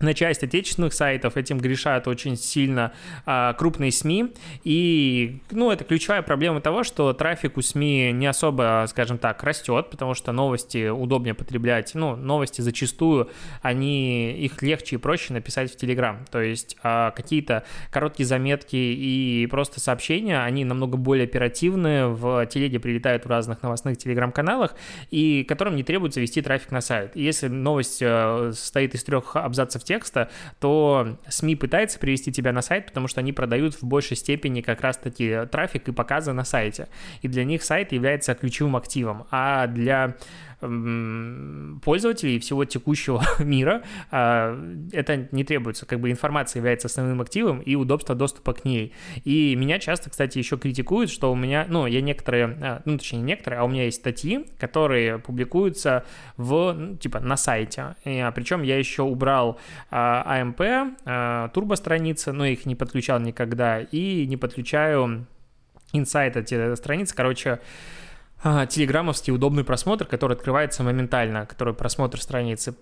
на 0.00 0.12
часть 0.12 0.42
отечественных 0.42 0.92
сайтов 0.92 1.36
этим 1.36 1.58
грешат 1.58 2.08
очень 2.08 2.36
сильно 2.36 2.92
а, 3.26 3.52
крупные 3.52 3.92
СМИ. 3.92 4.32
И, 4.64 5.40
ну, 5.50 5.70
это 5.70 5.84
ключевая 5.84 6.22
проблема 6.22 6.60
того, 6.60 6.82
что 6.82 7.12
трафик 7.12 7.56
у 7.56 7.62
СМИ 7.62 8.10
не 8.12 8.26
особо, 8.26 8.86
скажем 8.88 9.18
так, 9.18 9.42
растет, 9.44 9.90
потому 9.90 10.14
что 10.14 10.32
новости 10.32 10.88
удобнее 10.88 11.34
потреблять. 11.34 11.94
Ну, 11.94 12.16
новости 12.16 12.60
зачастую, 12.60 13.30
они, 13.62 14.32
их 14.32 14.62
легче 14.62 14.96
и 14.96 14.98
проще 14.98 15.32
написать 15.32 15.72
в 15.72 15.76
Телеграм. 15.76 16.24
То 16.30 16.40
есть 16.40 16.76
а, 16.82 17.12
какие-то 17.12 17.64
короткие 17.90 18.26
заметки 18.26 18.76
и 18.76 19.46
просто 19.48 19.78
сообщения, 19.80 20.42
они 20.42 20.64
намного 20.64 20.96
более 20.96 21.24
оперативные, 21.24 22.08
в 22.08 22.46
телеге 22.46 22.80
прилетают 22.80 23.26
в 23.26 23.28
разных 23.28 23.62
новостных 23.62 23.96
Телеграм-каналах, 23.96 24.74
и 25.10 25.44
которым 25.44 25.76
не 25.76 25.84
требуется 25.84 26.20
вести 26.20 26.42
трафик 26.42 26.72
на 26.72 26.80
сайт. 26.80 27.14
Если 27.14 27.46
новость 27.46 28.00
а, 28.02 28.50
состоит 28.52 28.94
из 28.94 29.04
трех 29.04 29.36
абзацев 29.36 29.83
текста, 29.84 30.30
то 30.60 31.16
СМИ 31.28 31.56
пытается 31.56 31.98
привести 31.98 32.32
тебя 32.32 32.52
на 32.52 32.62
сайт, 32.62 32.86
потому 32.86 33.08
что 33.08 33.20
они 33.20 33.32
продают 33.32 33.74
в 33.74 33.84
большей 33.84 34.16
степени 34.16 34.60
как 34.60 34.80
раз-таки 34.80 35.46
трафик 35.50 35.88
и 35.88 35.92
показы 35.92 36.32
на 36.32 36.44
сайте. 36.44 36.88
И 37.22 37.28
для 37.28 37.44
них 37.44 37.62
сайт 37.62 37.92
является 37.92 38.34
ключевым 38.34 38.76
активом. 38.76 39.26
А 39.30 39.66
для 39.66 40.16
пользователей 41.82 42.38
всего 42.38 42.64
текущего 42.64 43.22
мира 43.38 43.82
а, 44.10 44.58
это 44.92 45.28
не 45.30 45.44
требуется. 45.44 45.84
Как 45.86 46.00
бы 46.00 46.10
информация 46.10 46.60
является 46.60 46.86
основным 46.86 47.20
активом 47.20 47.60
и 47.60 47.74
удобство 47.74 48.14
доступа 48.14 48.54
к 48.54 48.64
ней. 48.64 48.92
И 49.24 49.54
меня 49.56 49.78
часто, 49.78 50.10
кстати, 50.10 50.38
еще 50.38 50.56
критикуют, 50.56 51.10
что 51.10 51.30
у 51.30 51.36
меня, 51.36 51.66
ну, 51.68 51.86
я 51.86 52.00
некоторые, 52.00 52.58
а, 52.60 52.82
ну, 52.84 52.96
точнее, 52.96 53.20
не 53.20 53.34
некоторые, 53.34 53.60
а 53.60 53.64
у 53.64 53.68
меня 53.68 53.84
есть 53.84 53.98
статьи, 53.98 54.46
которые 54.58 55.18
публикуются 55.18 56.04
в, 56.36 56.72
ну, 56.72 56.96
типа, 56.96 57.20
на 57.20 57.36
сайте. 57.36 57.96
И, 58.04 58.18
а, 58.18 58.30
причем 58.30 58.62
я 58.62 58.78
еще 58.78 59.02
убрал 59.02 59.58
а, 59.90 60.24
AMP, 60.40 60.94
а, 61.04 61.48
турбостраницы, 61.48 62.32
но 62.32 62.46
их 62.46 62.64
не 62.66 62.76
подключал 62.76 63.20
никогда, 63.20 63.80
и 63.80 64.26
не 64.26 64.36
подключаю 64.36 65.26
инсайт 65.92 66.36
эти 66.36 66.74
страницы. 66.76 67.14
Короче, 67.14 67.60
а, 68.46 68.66
телеграммовский 68.66 69.32
удобный 69.32 69.64
просмотр, 69.64 70.04
который 70.04 70.34
открывается 70.34 70.82
моментально, 70.82 71.46
который 71.46 71.72
просмотр 71.72 72.20
страницы. 72.20 72.74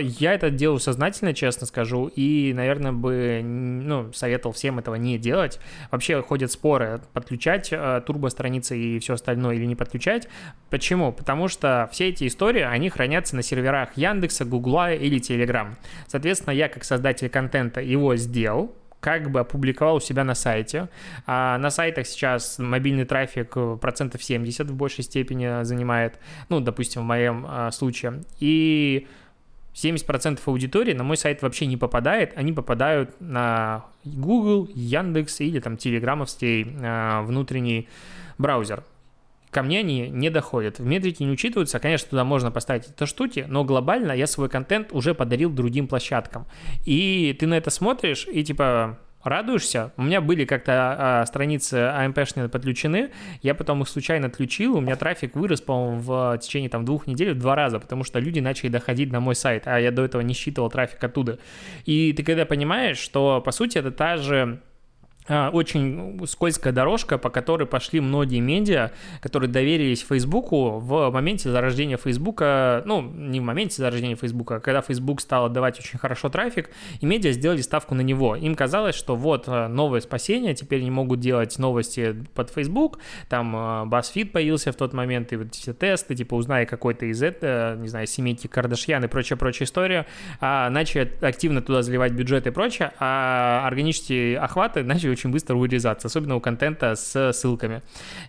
Я 0.00 0.32
это 0.32 0.48
делаю 0.48 0.78
сознательно, 0.78 1.34
честно 1.34 1.66
скажу, 1.66 2.06
и, 2.06 2.54
наверное, 2.54 2.92
бы 2.92 3.42
ну, 3.44 4.10
советовал 4.14 4.54
всем 4.54 4.78
этого 4.78 4.94
не 4.94 5.18
делать. 5.18 5.60
Вообще 5.90 6.22
ходят 6.22 6.50
споры, 6.50 7.02
подключать 7.12 7.68
э, 7.70 8.00
турбо-страницы 8.06 8.78
и 8.78 8.98
все 8.98 9.12
остальное 9.12 9.56
или 9.56 9.66
не 9.66 9.76
подключать. 9.76 10.26
Почему? 10.70 11.12
Потому 11.12 11.48
что 11.48 11.86
все 11.92 12.08
эти 12.08 12.26
истории, 12.26 12.62
они 12.62 12.88
хранятся 12.88 13.36
на 13.36 13.42
серверах 13.42 13.98
Яндекса, 13.98 14.46
Гугла 14.46 14.94
или 14.94 15.18
Телеграм. 15.18 15.76
Соответственно, 16.06 16.54
я 16.54 16.70
как 16.70 16.82
создатель 16.82 17.28
контента 17.28 17.82
его 17.82 18.16
сделал, 18.16 18.74
как 19.04 19.30
бы 19.30 19.40
опубликовал 19.40 19.96
у 19.96 20.00
себя 20.00 20.24
на 20.24 20.34
сайте. 20.34 20.88
А 21.26 21.58
на 21.58 21.68
сайтах 21.68 22.06
сейчас 22.06 22.58
мобильный 22.58 23.04
трафик 23.04 23.52
э, 23.54 23.76
процентов 23.78 24.24
70 24.24 24.70
в 24.70 24.74
большей 24.74 25.04
степени 25.04 25.62
занимает, 25.62 26.18
ну, 26.48 26.60
допустим, 26.60 27.02
в 27.02 27.04
моем 27.04 27.44
а, 27.46 27.70
случае. 27.70 28.22
И 28.40 29.06
70% 29.74 30.40
аудитории 30.46 30.94
на 30.94 31.04
мой 31.04 31.18
сайт 31.18 31.42
вообще 31.42 31.66
не 31.66 31.76
попадает, 31.76 32.32
они 32.34 32.54
попадают 32.54 33.20
на 33.20 33.84
Google, 34.06 34.70
Яндекс 34.74 35.42
или 35.42 35.60
там 35.60 35.76
телеграммовский 35.76 36.74
а, 36.82 37.20
внутренний 37.24 37.90
браузер. 38.38 38.84
Ко 39.54 39.62
мне 39.62 39.78
они 39.78 40.08
не 40.08 40.30
доходят. 40.30 40.80
В 40.80 40.84
метрике 40.84 41.24
не 41.24 41.30
учитываются. 41.30 41.78
Конечно, 41.78 42.08
туда 42.10 42.24
можно 42.24 42.50
поставить 42.50 42.88
это 42.88 43.06
штуки, 43.06 43.46
но 43.48 43.62
глобально 43.62 44.10
я 44.10 44.26
свой 44.26 44.48
контент 44.48 44.88
уже 44.90 45.14
подарил 45.14 45.48
другим 45.48 45.86
площадкам. 45.86 46.44
И 46.84 47.36
ты 47.38 47.46
на 47.46 47.54
это 47.54 47.70
смотришь 47.70 48.26
и 48.26 48.42
типа 48.42 48.98
радуешься. 49.22 49.92
У 49.96 50.02
меня 50.02 50.20
были 50.20 50.44
как-то 50.44 50.72
а, 50.98 51.26
страницы 51.26 51.76
AMP-шные 51.76 52.48
подключены, 52.48 53.12
я 53.42 53.54
потом 53.54 53.82
их 53.82 53.88
случайно 53.88 54.26
отключил, 54.26 54.76
у 54.76 54.80
меня 54.80 54.96
трафик 54.96 55.36
вырос, 55.36 55.60
по-моему, 55.60 56.00
в 56.00 56.38
течение 56.38 56.68
там 56.68 56.84
двух 56.84 57.06
недель 57.06 57.32
в 57.32 57.38
два 57.38 57.54
раза, 57.54 57.78
потому 57.78 58.02
что 58.02 58.18
люди 58.18 58.40
начали 58.40 58.70
доходить 58.70 59.12
на 59.12 59.20
мой 59.20 59.36
сайт, 59.36 59.68
а 59.68 59.78
я 59.78 59.92
до 59.92 60.04
этого 60.04 60.20
не 60.22 60.34
считывал 60.34 60.68
трафик 60.68 61.02
оттуда. 61.02 61.38
И 61.86 62.12
ты 62.12 62.24
когда 62.24 62.44
понимаешь, 62.44 62.98
что, 62.98 63.40
по 63.40 63.52
сути, 63.52 63.78
это 63.78 63.92
та 63.92 64.16
же 64.16 64.34
а, 64.42 64.73
очень 65.28 66.20
скользкая 66.26 66.72
дорожка, 66.72 67.18
по 67.18 67.30
которой 67.30 67.66
пошли 67.66 68.00
многие 68.00 68.40
медиа, 68.40 68.90
которые 69.20 69.50
доверились 69.50 70.04
Фейсбуку 70.06 70.78
в 70.78 71.10
моменте 71.10 71.50
зарождения 71.50 71.96
Фейсбука, 71.96 72.82
ну, 72.84 73.00
не 73.02 73.40
в 73.40 73.42
моменте 73.42 73.76
зарождения 73.76 74.16
Фейсбука, 74.16 74.56
а 74.56 74.60
когда 74.60 74.82
Фейсбук 74.82 75.20
стал 75.20 75.46
отдавать 75.46 75.78
очень 75.78 75.98
хорошо 75.98 76.28
трафик, 76.28 76.70
и 77.00 77.06
медиа 77.06 77.32
сделали 77.32 77.62
ставку 77.62 77.94
на 77.94 78.02
него. 78.02 78.36
Им 78.36 78.54
казалось, 78.54 78.94
что 78.94 79.16
вот 79.16 79.44
а, 79.46 79.68
новое 79.68 80.00
спасение, 80.00 80.54
теперь 80.54 80.80
они 80.80 80.90
могут 80.90 81.20
делать 81.20 81.58
новости 81.58 82.14
под 82.34 82.50
Фейсбук, 82.50 82.98
там 83.28 83.54
а, 83.56 83.86
BuzzFeed 83.86 84.30
появился 84.30 84.72
в 84.72 84.76
тот 84.76 84.92
момент, 84.92 85.32
и 85.32 85.36
вот 85.36 85.54
все 85.54 85.72
тесты, 85.72 86.14
типа, 86.14 86.34
узнай 86.34 86.66
какой-то 86.66 87.06
из 87.06 87.22
этого, 87.22 87.76
не 87.76 87.88
знаю, 87.88 88.06
семейки 88.06 88.46
Кардашьян 88.46 89.04
и 89.04 89.08
прочая-прочая 89.08 89.66
история, 89.66 90.06
а 90.40 90.68
начали 90.70 91.10
активно 91.22 91.62
туда 91.62 91.82
заливать 91.82 92.12
бюджет 92.12 92.46
и 92.46 92.50
прочее, 92.50 92.92
а 92.98 93.62
органические 93.66 94.38
охваты 94.38 94.82
начали 94.82 95.13
очень 95.14 95.30
быстро 95.30 95.56
урезаться, 95.56 96.08
особенно 96.08 96.36
у 96.36 96.40
контента 96.40 96.94
с 96.94 97.32
ссылками. 97.32 97.82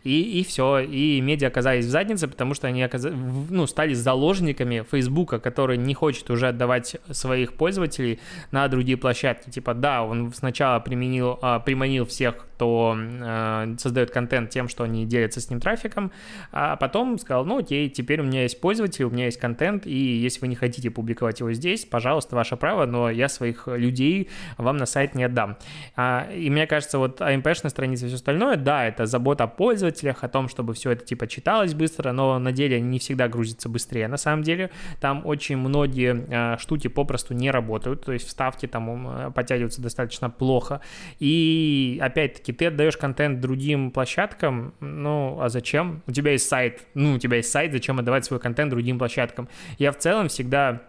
И, 0.04 0.40
и 0.40 0.44
все, 0.44 0.80
и 0.80 1.22
медиа 1.22 1.48
оказались 1.48 1.86
в 1.86 1.90
заднице, 1.90 2.28
потому 2.28 2.54
что 2.54 2.68
они 2.68 2.84
оказ... 2.84 3.06
ну, 3.50 3.68
стали 3.68 3.94
заложниками 3.94 4.86
Фейсбука, 4.90 5.40
который 5.40 5.78
не 5.78 5.94
хочет 5.94 6.30
уже 6.30 6.48
отдавать 6.50 6.98
своих 7.12 7.54
пользователей 7.54 8.20
на 8.52 8.68
другие 8.68 8.98
площадки. 8.98 9.50
Типа, 9.50 9.74
да, 9.74 10.04
он 10.04 10.34
сначала 10.34 10.80
применил, 10.80 11.40
а, 11.42 11.60
приманил 11.60 12.06
всех, 12.06 12.46
кто 12.56 12.96
э, 12.98 13.76
создает 13.78 14.12
контент 14.12 14.50
тем, 14.50 14.70
что 14.70 14.84
они 14.84 15.06
делятся 15.06 15.42
с 15.42 15.50
ним 15.50 15.60
трафиком, 15.60 16.12
а 16.52 16.78
потом 16.78 17.18
сказал, 17.20 17.46
ну 17.46 17.58
окей, 17.58 17.90
теперь 17.90 18.22
у 18.22 18.24
меня 18.24 18.44
есть 18.44 18.62
пользователи, 18.62 19.04
у 19.04 19.10
меня 19.10 19.26
есть 19.26 19.40
контент, 19.40 19.86
и 19.86 19.94
если 19.94 20.40
вы 20.40 20.48
не 20.48 20.56
хотите 20.56 20.90
публиковать 20.90 21.42
его 21.42 21.52
здесь, 21.52 21.86
пожалуйста, 21.86 22.36
ваше 22.36 22.56
право, 22.56 22.86
но 22.86 23.10
я 23.10 23.28
своих 23.28 23.68
людей 23.68 24.30
вам 24.58 24.78
на 24.78 24.86
сайт 24.86 25.16
не 25.16 25.26
отдам. 25.26 25.58
А, 25.96 26.30
и 26.34 26.50
мне 26.50 26.66
кажется, 26.66 26.75
вот 26.94 27.22
AMP-шная 27.22 27.70
страница 27.70 28.06
и 28.06 28.08
все 28.08 28.16
остальное, 28.16 28.58
да, 28.58 28.86
это 28.86 29.06
забота 29.06 29.46
о 29.46 29.48
пользователях, 29.48 30.24
о 30.24 30.30
том, 30.30 30.48
чтобы 30.48 30.74
все 30.74 30.92
это 30.92 31.06
типа 31.06 31.28
читалось 31.28 31.74
быстро, 31.74 32.12
но 32.12 32.40
на 32.40 32.52
деле 32.52 32.80
не 32.82 33.00
всегда 33.00 33.28
грузятся 33.28 33.70
быстрее. 33.70 34.08
На 34.08 34.18
самом 34.18 34.44
деле 34.44 34.72
там 35.00 35.26
очень 35.26 35.58
многие 35.58 36.26
э, 36.56 36.58
штуки 36.60 36.88
попросту 36.88 37.34
не 37.34 37.52
работают, 37.52 38.06
то 38.06 38.12
есть 38.12 38.28
вставки 38.28 38.68
там 38.68 39.34
подтягиваются 39.34 39.82
достаточно 39.82 40.30
плохо. 40.30 40.82
И 41.20 42.00
опять-таки 42.02 42.54
ты 42.54 42.68
отдаешь 42.68 42.98
контент 42.98 43.40
другим 43.40 43.92
площадкам, 43.92 44.74
ну 44.80 45.40
а 45.42 45.50
зачем? 45.50 46.02
У 46.08 46.12
тебя 46.12 46.32
есть 46.32 46.48
сайт, 46.48 46.82
ну 46.94 47.14
у 47.14 47.20
тебя 47.20 47.38
есть 47.38 47.52
сайт, 47.52 47.72
зачем 47.72 48.00
отдавать 48.00 48.26
свой 48.26 48.40
контент 48.40 48.72
другим 48.72 48.98
площадкам? 48.98 49.48
Я 49.78 49.92
в 49.92 49.98
целом 49.98 50.28
всегда 50.28 50.82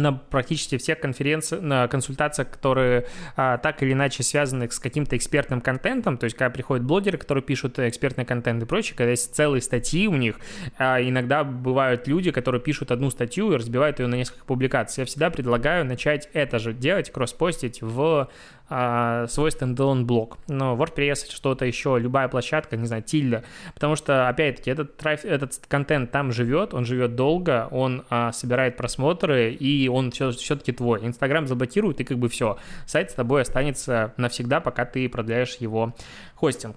на 0.00 0.12
практически 0.12 0.78
всех 0.78 1.00
конференциях, 1.00 1.62
на 1.62 1.88
консультациях, 1.88 2.50
которые 2.50 3.06
а, 3.36 3.58
так 3.58 3.82
или 3.82 3.92
иначе 3.92 4.22
связаны 4.22 4.70
с 4.70 4.78
каким-то 4.78 5.16
экспертным 5.16 5.60
контентом, 5.60 6.18
то 6.18 6.24
есть 6.24 6.36
когда 6.36 6.50
приходят 6.50 6.84
блогеры, 6.84 7.18
которые 7.18 7.44
пишут 7.44 7.78
экспертный 7.78 8.24
контент 8.24 8.62
и 8.62 8.66
прочее, 8.66 8.96
когда 8.96 9.10
есть 9.10 9.34
целые 9.34 9.62
статьи 9.62 10.08
у 10.08 10.14
них, 10.14 10.36
а, 10.78 11.00
иногда 11.00 11.44
бывают 11.44 12.06
люди, 12.08 12.30
которые 12.30 12.60
пишут 12.60 12.90
одну 12.90 13.10
статью 13.10 13.52
и 13.52 13.56
разбивают 13.56 14.00
ее 14.00 14.06
на 14.06 14.14
несколько 14.14 14.44
публикаций. 14.44 15.02
Я 15.02 15.06
всегда 15.06 15.30
предлагаю 15.30 15.84
начать 15.84 16.28
это 16.32 16.58
же 16.58 16.72
делать, 16.72 17.10
кросс-постить 17.10 17.82
в 17.82 18.28
а, 18.70 19.26
свой 19.26 19.50
стендалон 19.50 20.06
блок. 20.06 20.38
Но 20.46 20.76
WordPress, 20.76 21.30
что-то 21.30 21.66
еще, 21.66 21.98
любая 21.98 22.28
площадка, 22.28 22.76
не 22.76 22.86
знаю, 22.86 23.02
тильда, 23.02 23.42
потому 23.74 23.96
что, 23.96 24.28
опять-таки, 24.28 24.70
этот, 24.70 24.96
траф... 24.96 25.24
этот 25.24 25.60
контент 25.66 26.12
там 26.12 26.30
живет, 26.30 26.72
он 26.72 26.84
живет 26.84 27.16
долго, 27.16 27.66
он 27.72 28.04
а, 28.10 28.30
собирает 28.30 28.76
просмотры, 28.76 29.52
и 29.52 29.88
он 29.88 30.12
все, 30.12 30.30
все-таки 30.30 30.70
твой. 30.70 31.04
Инстаграм 31.04 31.48
заблокирует, 31.48 32.00
и 32.00 32.04
как 32.04 32.18
бы 32.18 32.28
все. 32.28 32.58
Сайт 32.86 33.10
с 33.10 33.14
тобой 33.14 33.42
останется 33.42 34.14
навсегда, 34.16 34.60
пока 34.60 34.84
ты 34.84 35.08
продляешь 35.08 35.56
его 35.56 35.94
хостинг. 36.36 36.76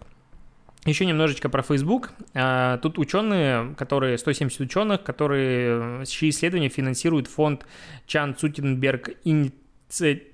Еще 0.85 1.05
немножечко 1.05 1.47
про 1.47 1.61
Facebook. 1.61 2.11
А, 2.33 2.77
тут 2.79 2.97
ученые, 2.97 3.75
которые, 3.77 4.17
170 4.17 4.59
ученых, 4.61 5.03
которые, 5.03 6.05
чьи 6.05 6.29
исследования 6.29 6.69
финансирует 6.69 7.27
фонд 7.27 7.65
Чан 8.07 8.35
Цутенберг 8.35 9.11
Инициатив 9.23 10.32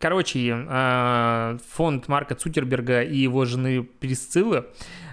Короче, 0.00 0.64
а, 0.66 1.58
фонд 1.72 2.08
Марка 2.08 2.34
Цукерберга 2.34 3.02
и 3.02 3.18
его 3.18 3.44
жены 3.44 3.82
Присциллы 3.82 4.64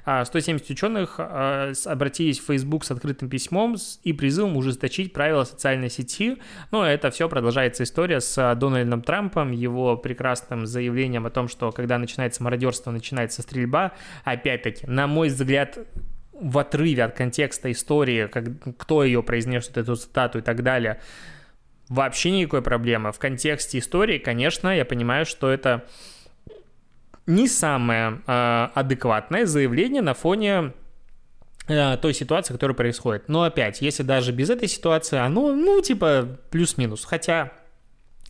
170 0.06 0.70
а, 0.70 0.72
ученых 0.72 1.16
а, 1.18 1.74
обратились 1.84 2.40
в 2.40 2.46
Facebook 2.46 2.86
с 2.86 2.92
открытым 2.92 3.28
письмом 3.28 3.76
и 4.04 4.14
призывом 4.14 4.56
ужесточить 4.56 5.12
правила 5.12 5.44
социальной 5.44 5.90
сети. 5.90 6.38
Ну, 6.72 6.84
это 6.84 7.12
все 7.12 7.28
продолжается 7.28 7.84
история 7.84 8.22
с 8.22 8.56
Дональдом 8.56 9.02
Трампом, 9.02 9.52
его 9.52 9.98
прекрасным 9.98 10.66
заявлением 10.66 11.26
о 11.26 11.32
том, 11.32 11.50
что 11.50 11.74
когда 11.74 11.98
начинается 11.98 12.42
мародерство, 12.42 12.90
начинается 12.90 13.42
стрельба. 13.42 13.92
Опять-таки, 14.24 14.88
на 14.88 15.06
мой 15.06 15.28
взгляд, 15.28 15.78
в 16.32 16.58
отрыве 16.58 17.04
от 17.04 17.14
контекста 17.14 17.70
истории, 17.74 18.28
как, 18.28 18.46
кто 18.78 19.04
ее 19.04 19.22
произнес, 19.22 19.70
эту 19.76 19.98
цитату 19.98 20.38
и 20.40 20.42
так 20.42 20.64
далее– 20.64 21.02
вообще 21.90 22.32
никакой 22.32 22.62
проблемы. 22.62 23.12
В 23.12 23.20
контексте 23.20 23.80
истории, 23.80 24.18
конечно, 24.18 24.76
я 24.76 24.86
понимаю, 24.86 25.26
что 25.26 25.50
это 25.50 25.86
не 27.26 27.48
самое 27.48 28.22
э, 28.26 28.68
адекватное 28.74 29.46
заявление 29.46 30.02
на 30.02 30.14
фоне 30.14 30.74
э, 31.68 31.98
той 31.98 32.14
ситуации, 32.14 32.54
которая 32.54 32.76
происходит. 32.76 33.28
Но 33.28 33.44
опять, 33.44 33.82
если 33.82 34.04
даже 34.04 34.32
без 34.32 34.50
этой 34.50 34.68
ситуации, 34.68 35.18
оно, 35.18 35.54
ну, 35.54 35.82
типа, 35.82 36.40
плюс-минус. 36.50 37.06
Хотя 37.06 37.52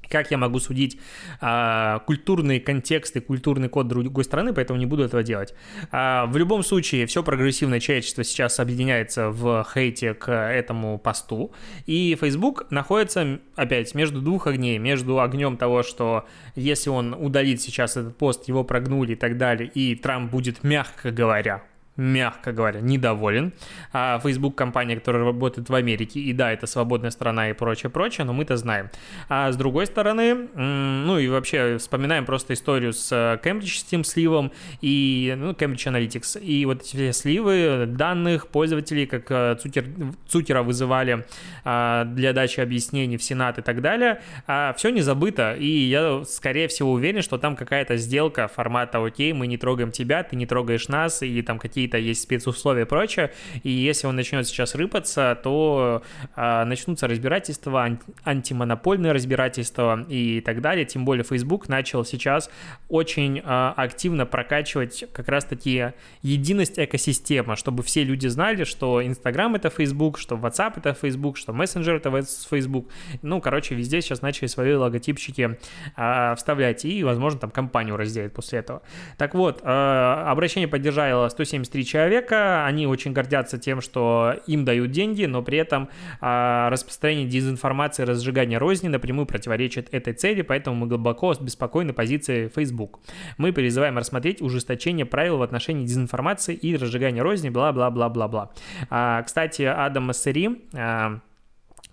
как 0.10 0.32
я 0.32 0.38
могу 0.38 0.60
судить 0.60 1.00
а, 1.42 2.00
культурный 2.00 2.60
контекст 2.60 3.18
культурный 3.22 3.70
код 3.70 3.88
другой 3.88 4.24
страны, 4.24 4.54
поэтому 4.54 4.80
не 4.80 4.86
буду 4.86 5.04
этого 5.04 5.24
делать. 5.24 5.54
А, 5.92 6.26
в 6.26 6.38
любом 6.38 6.64
случае, 6.64 7.06
все 7.06 7.24
прогрессивное 7.24 7.80
человечество 7.80 8.24
сейчас 8.24 8.60
объединяется 8.60 9.30
в 9.30 9.66
хейте 9.74 10.14
к 10.14 10.32
этому 10.32 10.98
посту, 10.98 11.52
и 11.86 12.18
Facebook 12.20 12.70
находится, 12.70 13.40
опять, 13.56 13.96
между 13.96 14.22
двух 14.22 14.48
огней, 14.48 14.78
между 14.78 15.20
огнем 15.20 15.58
того, 15.58 15.84
что 15.84 16.26
если 16.56 16.90
он 16.90 17.14
удалит 17.14 17.62
сейчас 17.62 17.98
этот 17.98 18.18
пост, 18.18 18.48
его 18.48 18.64
прогнули 18.64 19.14
и 19.14 19.16
так 19.16 19.38
далее, 19.38 19.70
и 19.74 19.96
Трамп 19.96 20.32
будет, 20.32 20.64
мягко 20.64 21.12
говоря, 21.12 21.64
мягко 21.98 22.52
говоря, 22.52 22.80
недоволен. 22.80 23.54
А 23.92 24.20
Facebook 24.20 24.56
компания, 24.56 24.96
которая 24.96 25.26
работает 25.26 25.70
в 25.70 25.76
Америке, 25.76 26.20
и 26.20 26.34
да, 26.34 26.52
это 26.52 26.68
свободная 26.68 27.12
страна 27.12 27.50
и 27.50 27.54
прочее, 27.54 27.90
прочее, 27.90 28.26
но 28.26 28.34
мы-то 28.34 28.56
знаем. 28.58 28.90
А 29.30 29.52
с 29.52 29.58
другой 29.58 29.88
стороны, 29.88 30.48
ну 30.56 31.18
и 31.18 31.28
вообще 31.28 31.78
вспоминаем 31.78 32.26
просто 32.26 32.54
историю 32.54 32.94
с 32.94 33.12
э, 33.12 33.40
Кембриджским 33.44 34.04
сливом 34.04 34.52
и, 34.82 35.36
ну, 35.38 35.52
Cambridge 35.52 35.92
Analytics. 35.92 36.40
И 36.42 36.66
вот 36.66 36.82
эти 36.82 37.12
сливы 37.12 37.86
данных 37.88 38.48
пользователей, 38.48 39.06
как 39.06 39.26
э, 39.30 39.58
Цукер, 39.62 39.86
Цукера 40.28 40.64
вызывали 40.64 41.26
а, 41.64 42.06
для 42.06 42.34
дачи 42.34 42.60
объяснений 42.60 43.18
в 43.18 43.24
Сенат 43.24 43.58
и 43.58 43.62
так 43.62 43.82
далее, 43.82 44.22
а, 44.46 44.74
все 44.74 44.90
не 44.90 45.02
забыто. 45.02 45.56
И 45.56 45.68
я, 45.68 46.24
скорее 46.26 46.68
всего, 46.68 46.92
уверен, 46.92 47.22
что 47.22 47.38
там 47.38 47.56
какая-то 47.56 47.98
сделка 47.98 48.48
формата 48.48 49.04
«Окей, 49.04 49.34
мы 49.34 49.48
не 49.48 49.58
трогаем 49.58 49.92
тебя, 49.92 50.24
ты 50.24 50.36
не 50.36 50.46
трогаешь 50.46 50.88
нас», 50.88 51.24
и 51.24 51.42
там 51.42 51.60
какие 51.60 51.87
какие-то 51.88 51.98
есть 51.98 52.22
спецусловия 52.22 52.84
и 52.84 52.86
прочее, 52.86 53.32
и 53.64 53.70
если 53.70 54.08
он 54.08 54.16
начнет 54.16 54.48
сейчас 54.48 54.76
рыпаться, 54.76 55.38
то 55.44 56.04
а, 56.36 56.66
начнутся 56.66 57.08
разбирательства, 57.08 57.86
анти- 57.86 58.14
антимонопольные 58.24 59.14
разбирательства 59.14 60.06
и 60.10 60.42
так 60.42 60.62
далее, 60.62 60.86
тем 60.86 61.06
более 61.06 61.24
Facebook 61.24 61.70
начал 61.70 62.06
сейчас 62.06 62.50
очень 62.90 63.42
а, 63.44 63.74
активно 63.78 64.26
прокачивать 64.26 65.06
как 65.14 65.30
раз-таки 65.30 65.94
единость 66.22 66.78
экосистемы, 66.78 67.56
чтобы 67.56 67.84
все 67.84 68.04
люди 68.04 68.28
знали, 68.28 68.66
что 68.66 69.02
Instagram 69.02 69.56
это 69.56 69.70
Facebook, 69.70 70.20
что 70.20 70.36
WhatsApp 70.36 70.74
это 70.78 70.94
Facebook, 70.94 71.38
что 71.38 71.54
Messenger 71.54 71.98
это 71.98 72.24
Facebook, 72.50 72.88
ну, 73.22 73.42
короче, 73.42 73.76
везде 73.76 74.02
сейчас 74.02 74.22
начали 74.22 74.48
свои 74.48 74.74
логотипчики 74.74 75.58
а, 75.96 76.36
вставлять, 76.36 76.86
и, 76.86 77.04
возможно, 77.04 77.40
там 77.40 77.52
компанию 77.52 77.98
разделят 77.98 78.34
после 78.34 78.60
этого. 78.60 78.82
Так 79.18 79.36
вот, 79.36 79.62
а, 79.64 80.30
обращение 80.32 80.68
поддержало 80.68 81.30
173 81.30 81.77
три 81.78 81.86
человека, 81.86 82.66
они 82.66 82.88
очень 82.88 83.14
гордятся 83.14 83.60
тем, 83.60 83.82
что 83.82 84.34
им 84.48 84.66
дают 84.66 84.90
деньги, 84.90 85.26
но 85.26 85.44
при 85.44 85.60
этом 85.60 85.90
а, 86.20 86.72
распространение 86.72 87.28
дезинформации, 87.28 88.02
разжигание 88.02 88.58
розни 88.58 88.88
напрямую 88.88 89.28
противоречит 89.28 89.88
этой 89.92 90.14
цели, 90.14 90.42
поэтому 90.42 90.76
мы 90.76 90.88
глубоко 90.88 91.36
беспокойны 91.40 91.94
позиции 91.94 92.48
Facebook. 92.48 93.00
Мы 93.38 93.54
призываем 93.54 93.96
рассмотреть 93.96 94.42
ужесточение 94.42 95.06
правил 95.06 95.38
в 95.38 95.44
отношении 95.44 95.86
дезинформации 95.86 96.56
и 96.56 96.76
разжигания 96.76 97.22
розни, 97.22 97.50
бла-бла-бла-бла-бла. 97.50 98.50
А, 98.90 99.22
кстати, 99.22 99.62
Адам 99.62 100.06
Массери, 100.06 100.64
а, 100.74 101.20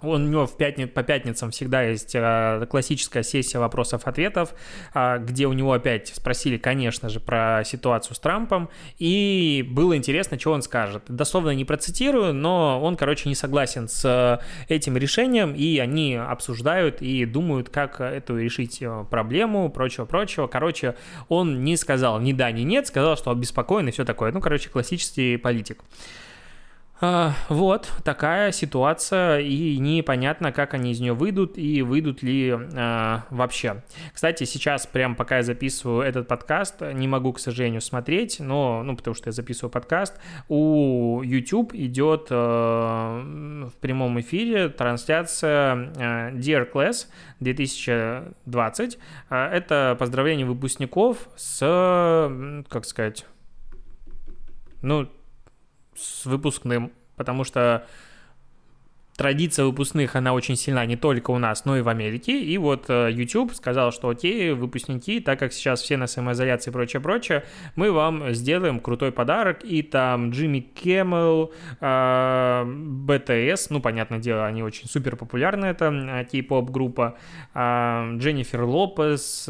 он, 0.00 0.26
у 0.26 0.28
него 0.28 0.46
в 0.46 0.56
пятни, 0.56 0.84
по 0.84 1.02
пятницам 1.02 1.50
всегда 1.50 1.82
есть 1.82 2.14
э, 2.14 2.66
классическая 2.68 3.22
сессия 3.22 3.58
вопросов-ответов, 3.58 4.54
э, 4.94 5.18
где 5.18 5.46
у 5.46 5.52
него 5.52 5.72
опять 5.72 6.08
спросили, 6.08 6.56
конечно 6.56 7.08
же, 7.08 7.20
про 7.20 7.62
ситуацию 7.64 8.14
с 8.14 8.18
Трампом, 8.18 8.68
и 8.98 9.66
было 9.68 9.96
интересно, 9.96 10.38
что 10.38 10.52
он 10.52 10.62
скажет. 10.62 11.04
Дословно 11.08 11.50
не 11.50 11.64
процитирую, 11.64 12.34
но 12.34 12.80
он, 12.82 12.96
короче, 12.96 13.28
не 13.28 13.34
согласен 13.34 13.88
с 13.88 14.40
этим 14.68 14.96
решением, 14.96 15.54
и 15.54 15.78
они 15.78 16.16
обсуждают 16.16 17.00
и 17.00 17.24
думают, 17.24 17.70
как 17.70 18.00
эту 18.00 18.38
решить 18.38 18.82
э, 18.82 19.04
проблему, 19.10 19.70
прочего-прочего. 19.70 20.46
Короче, 20.46 20.96
он 21.28 21.64
не 21.64 21.76
сказал 21.76 22.20
ни 22.20 22.32
да, 22.32 22.50
ни 22.50 22.62
нет, 22.62 22.86
сказал, 22.86 23.16
что 23.16 23.30
обеспокоен 23.30 23.88
и 23.88 23.90
все 23.90 24.04
такое. 24.04 24.32
Ну, 24.32 24.40
короче, 24.40 24.68
классический 24.68 25.36
политик. 25.36 25.82
А, 27.06 27.34
вот 27.50 27.92
такая 28.02 28.50
ситуация, 28.50 29.40
и 29.40 29.76
непонятно, 29.76 30.52
как 30.52 30.72
они 30.72 30.92
из 30.92 31.00
нее 31.00 31.12
выйдут 31.12 31.58
и 31.58 31.82
выйдут 31.82 32.22
ли 32.22 32.50
а, 32.50 33.26
вообще. 33.28 33.82
Кстати, 34.14 34.44
сейчас, 34.44 34.86
прям 34.86 35.14
пока 35.14 35.36
я 35.36 35.42
записываю 35.42 36.00
этот 36.00 36.26
подкаст, 36.28 36.80
не 36.80 37.06
могу, 37.06 37.34
к 37.34 37.40
сожалению, 37.40 37.82
смотреть, 37.82 38.40
но, 38.40 38.82
ну, 38.82 38.96
потому 38.96 39.14
что 39.14 39.28
я 39.28 39.32
записываю 39.32 39.70
подкаст, 39.70 40.18
у 40.48 41.20
YouTube 41.22 41.74
идет 41.74 42.28
а, 42.30 43.20
в 43.20 43.74
прямом 43.82 44.18
эфире 44.20 44.70
трансляция 44.70 45.72
а, 45.74 46.30
Dear 46.30 46.66
Class 46.72 47.08
2020. 47.40 48.98
А, 49.28 49.50
это 49.54 49.94
поздравление 49.98 50.46
выпускников 50.46 51.28
с, 51.36 52.64
как 52.70 52.86
сказать, 52.86 53.26
ну, 54.80 55.06
с 55.96 56.26
выпускным, 56.26 56.92
потому 57.16 57.44
что 57.44 57.86
традиция 59.16 59.64
выпускных, 59.64 60.16
она 60.16 60.32
очень 60.32 60.56
сильна 60.56 60.84
не 60.86 60.96
только 60.96 61.30
у 61.30 61.38
нас, 61.38 61.64
но 61.64 61.76
и 61.76 61.82
в 61.82 61.88
Америке. 61.88 62.40
И 62.40 62.58
вот 62.58 62.86
э, 62.88 63.10
YouTube 63.12 63.54
сказал, 63.54 63.92
что 63.92 64.08
окей, 64.08 64.52
выпускники, 64.52 65.20
так 65.20 65.38
как 65.38 65.52
сейчас 65.52 65.82
все 65.82 65.96
на 65.96 66.06
самоизоляции 66.06 66.70
и 66.70 66.72
прочее-прочее, 66.72 67.44
мы 67.76 67.92
вам 67.92 68.32
сделаем 68.32 68.80
крутой 68.80 69.12
подарок. 69.12 69.64
И 69.64 69.82
там 69.82 70.30
Джимми 70.30 70.60
Кэммел, 70.60 71.52
BTS, 71.80 73.66
ну, 73.70 73.80
понятное 73.80 74.18
дело, 74.18 74.46
они 74.46 74.62
очень 74.62 74.88
супер 74.88 75.16
популярны, 75.16 75.66
это 75.66 75.92
э, 75.92 76.24
кей-поп 76.30 76.70
группа, 76.70 77.16
э, 77.54 78.16
Дженнифер 78.18 78.62
Лопес, 78.62 79.48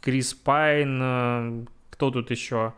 Крис 0.00 0.34
Пайн, 0.34 1.66
кто 1.90 2.10
тут 2.10 2.30
еще? 2.30 2.74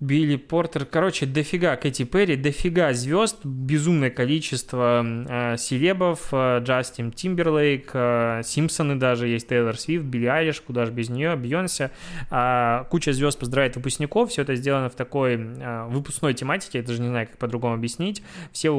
Билли 0.00 0.36
Портер, 0.36 0.86
короче, 0.86 1.24
дофига 1.24 1.76
Кэти 1.76 2.04
Перри, 2.04 2.36
дофига 2.36 2.92
звезд, 2.92 3.44
безумное 3.44 4.10
количество 4.10 5.04
э, 5.04 5.56
селебов, 5.56 6.28
э, 6.32 6.58
Джастин 6.62 7.12
Тимберлейк, 7.12 7.90
э, 7.94 8.40
Симпсоны 8.44 8.96
даже, 8.96 9.28
есть 9.28 9.48
Тейлор 9.48 9.78
Свифт, 9.78 10.04
Билли 10.04 10.26
Айлиш, 10.26 10.60
куда 10.60 10.84
же 10.84 10.92
без 10.92 11.10
нее, 11.10 11.36
Бейонсе. 11.36 11.92
Э, 12.30 12.84
куча 12.90 13.12
звезд 13.12 13.38
поздравляет 13.38 13.76
выпускников, 13.76 14.30
все 14.30 14.42
это 14.42 14.56
сделано 14.56 14.90
в 14.90 14.96
такой 14.96 15.34
э, 15.36 15.84
выпускной 15.86 16.34
тематике, 16.34 16.78
я 16.78 16.84
даже 16.84 17.00
не 17.00 17.08
знаю, 17.08 17.28
как 17.28 17.38
по-другому 17.38 17.74
объяснить. 17.74 18.22
Все 18.50 18.74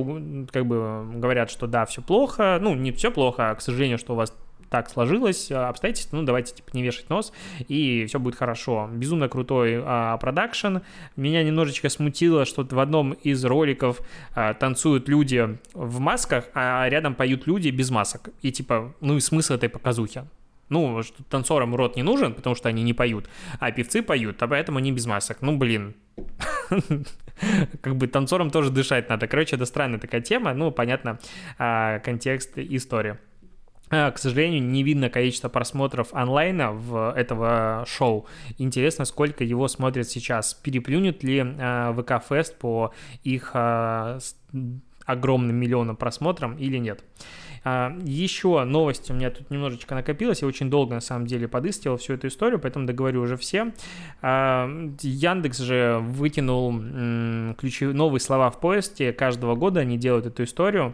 как 0.51 0.65
бы 0.65 1.05
говорят, 1.15 1.49
что 1.49 1.65
да, 1.65 1.85
все 1.85 2.01
плохо, 2.01 2.59
ну, 2.61 2.75
не 2.75 2.91
все 2.91 3.09
плохо, 3.09 3.51
а, 3.51 3.55
к 3.55 3.61
сожалению, 3.61 3.97
что 3.97 4.13
у 4.13 4.15
вас 4.17 4.33
так 4.75 4.89
сложилось, 4.89 5.49
а, 5.53 5.69
обстоятельства, 5.69 6.17
ну, 6.17 6.23
давайте, 6.23 6.53
типа, 6.53 6.71
не 6.73 6.83
вешать 6.83 7.09
нос, 7.09 7.31
и 7.69 8.05
все 8.07 8.19
будет 8.19 8.35
хорошо. 8.35 8.89
Безумно 8.91 9.29
крутой 9.29 9.81
а, 9.81 10.17
продакшн. 10.17 10.79
Меня 11.15 11.43
немножечко 11.43 11.87
смутило, 11.87 12.43
что 12.43 12.67
в 12.69 12.79
одном 12.79 13.13
из 13.13 13.45
роликов 13.45 14.01
а, 14.33 14.53
танцуют 14.53 15.07
люди 15.07 15.57
в 15.73 15.99
масках, 15.99 16.49
а 16.53 16.89
рядом 16.89 17.15
поют 17.15 17.47
люди 17.47 17.69
без 17.69 17.89
масок. 17.89 18.31
И, 18.41 18.51
типа, 18.51 18.93
ну, 18.99 19.15
и 19.15 19.21
смысл 19.21 19.53
этой 19.53 19.69
показухи? 19.69 20.25
Ну, 20.67 21.01
танцорам 21.29 21.73
рот 21.73 21.95
не 21.95 22.03
нужен, 22.03 22.33
потому 22.33 22.53
что 22.53 22.67
они 22.67 22.83
не 22.83 22.93
поют, 22.93 23.29
а 23.59 23.71
певцы 23.71 24.01
поют, 24.01 24.43
а 24.43 24.47
поэтому 24.47 24.79
они 24.79 24.91
без 24.91 25.05
масок. 25.05 25.37
Ну, 25.41 25.55
блин. 25.55 25.95
Как 27.81 27.95
бы 27.95 28.07
танцорам 28.07 28.49
тоже 28.49 28.71
дышать 28.71 29.07
надо. 29.07 29.27
Короче, 29.27 29.55
это 29.55 29.65
странная 29.65 29.99
такая 29.99 30.19
тема, 30.21 30.53
ну, 30.53 30.71
понятно, 30.71 31.19
а, 31.57 31.99
контекст 31.99 32.57
истории. 32.57 33.11
А, 33.11 33.17
к 33.89 34.13
сожалению, 34.17 34.63
не 34.63 34.83
видно 34.83 35.09
количество 35.09 35.49
просмотров 35.49 36.13
онлайна 36.13 36.71
в 36.71 37.13
этого 37.15 37.85
шоу. 37.87 38.25
Интересно, 38.57 39.05
сколько 39.05 39.43
его 39.43 39.67
смотрят 39.67 40.07
сейчас. 40.07 40.53
Переплюнет 40.55 41.23
ли 41.23 41.43
э, 41.45 41.93
ВК 41.97 42.23
Фест 42.27 42.57
по 42.57 42.93
их 43.23 43.51
э, 43.53 44.19
огромным 45.05 45.55
миллионам 45.55 45.95
просмотрам 45.95 46.57
или 46.57 46.77
нет. 46.77 47.03
Еще 47.63 48.63
новость 48.63 49.09
у 49.09 49.15
меня 49.15 49.31
тут 49.31 49.49
немножечко 49.49 49.95
накопилась, 49.95 50.43
я 50.43 50.47
очень 50.47 50.69
долго 50.69 50.93
на 50.93 51.01
самом 51.01 51.25
деле 51.25 51.47
подыскивал 51.47 51.97
всю 51.97 52.13
эту 52.13 52.27
историю, 52.27 52.59
поэтому 52.59 52.85
договорю 52.85 53.21
уже 53.21 53.37
все. 53.37 53.73
Яндекс 54.21 55.57
же 55.57 55.97
вытянул 55.99 56.71
ключевые 57.55 57.95
новые 57.95 58.19
слова 58.19 58.51
в 58.51 58.59
поиске, 58.59 59.13
каждого 59.13 59.55
года 59.55 59.79
они 59.79 59.97
делают 59.97 60.27
эту 60.27 60.43
историю, 60.43 60.93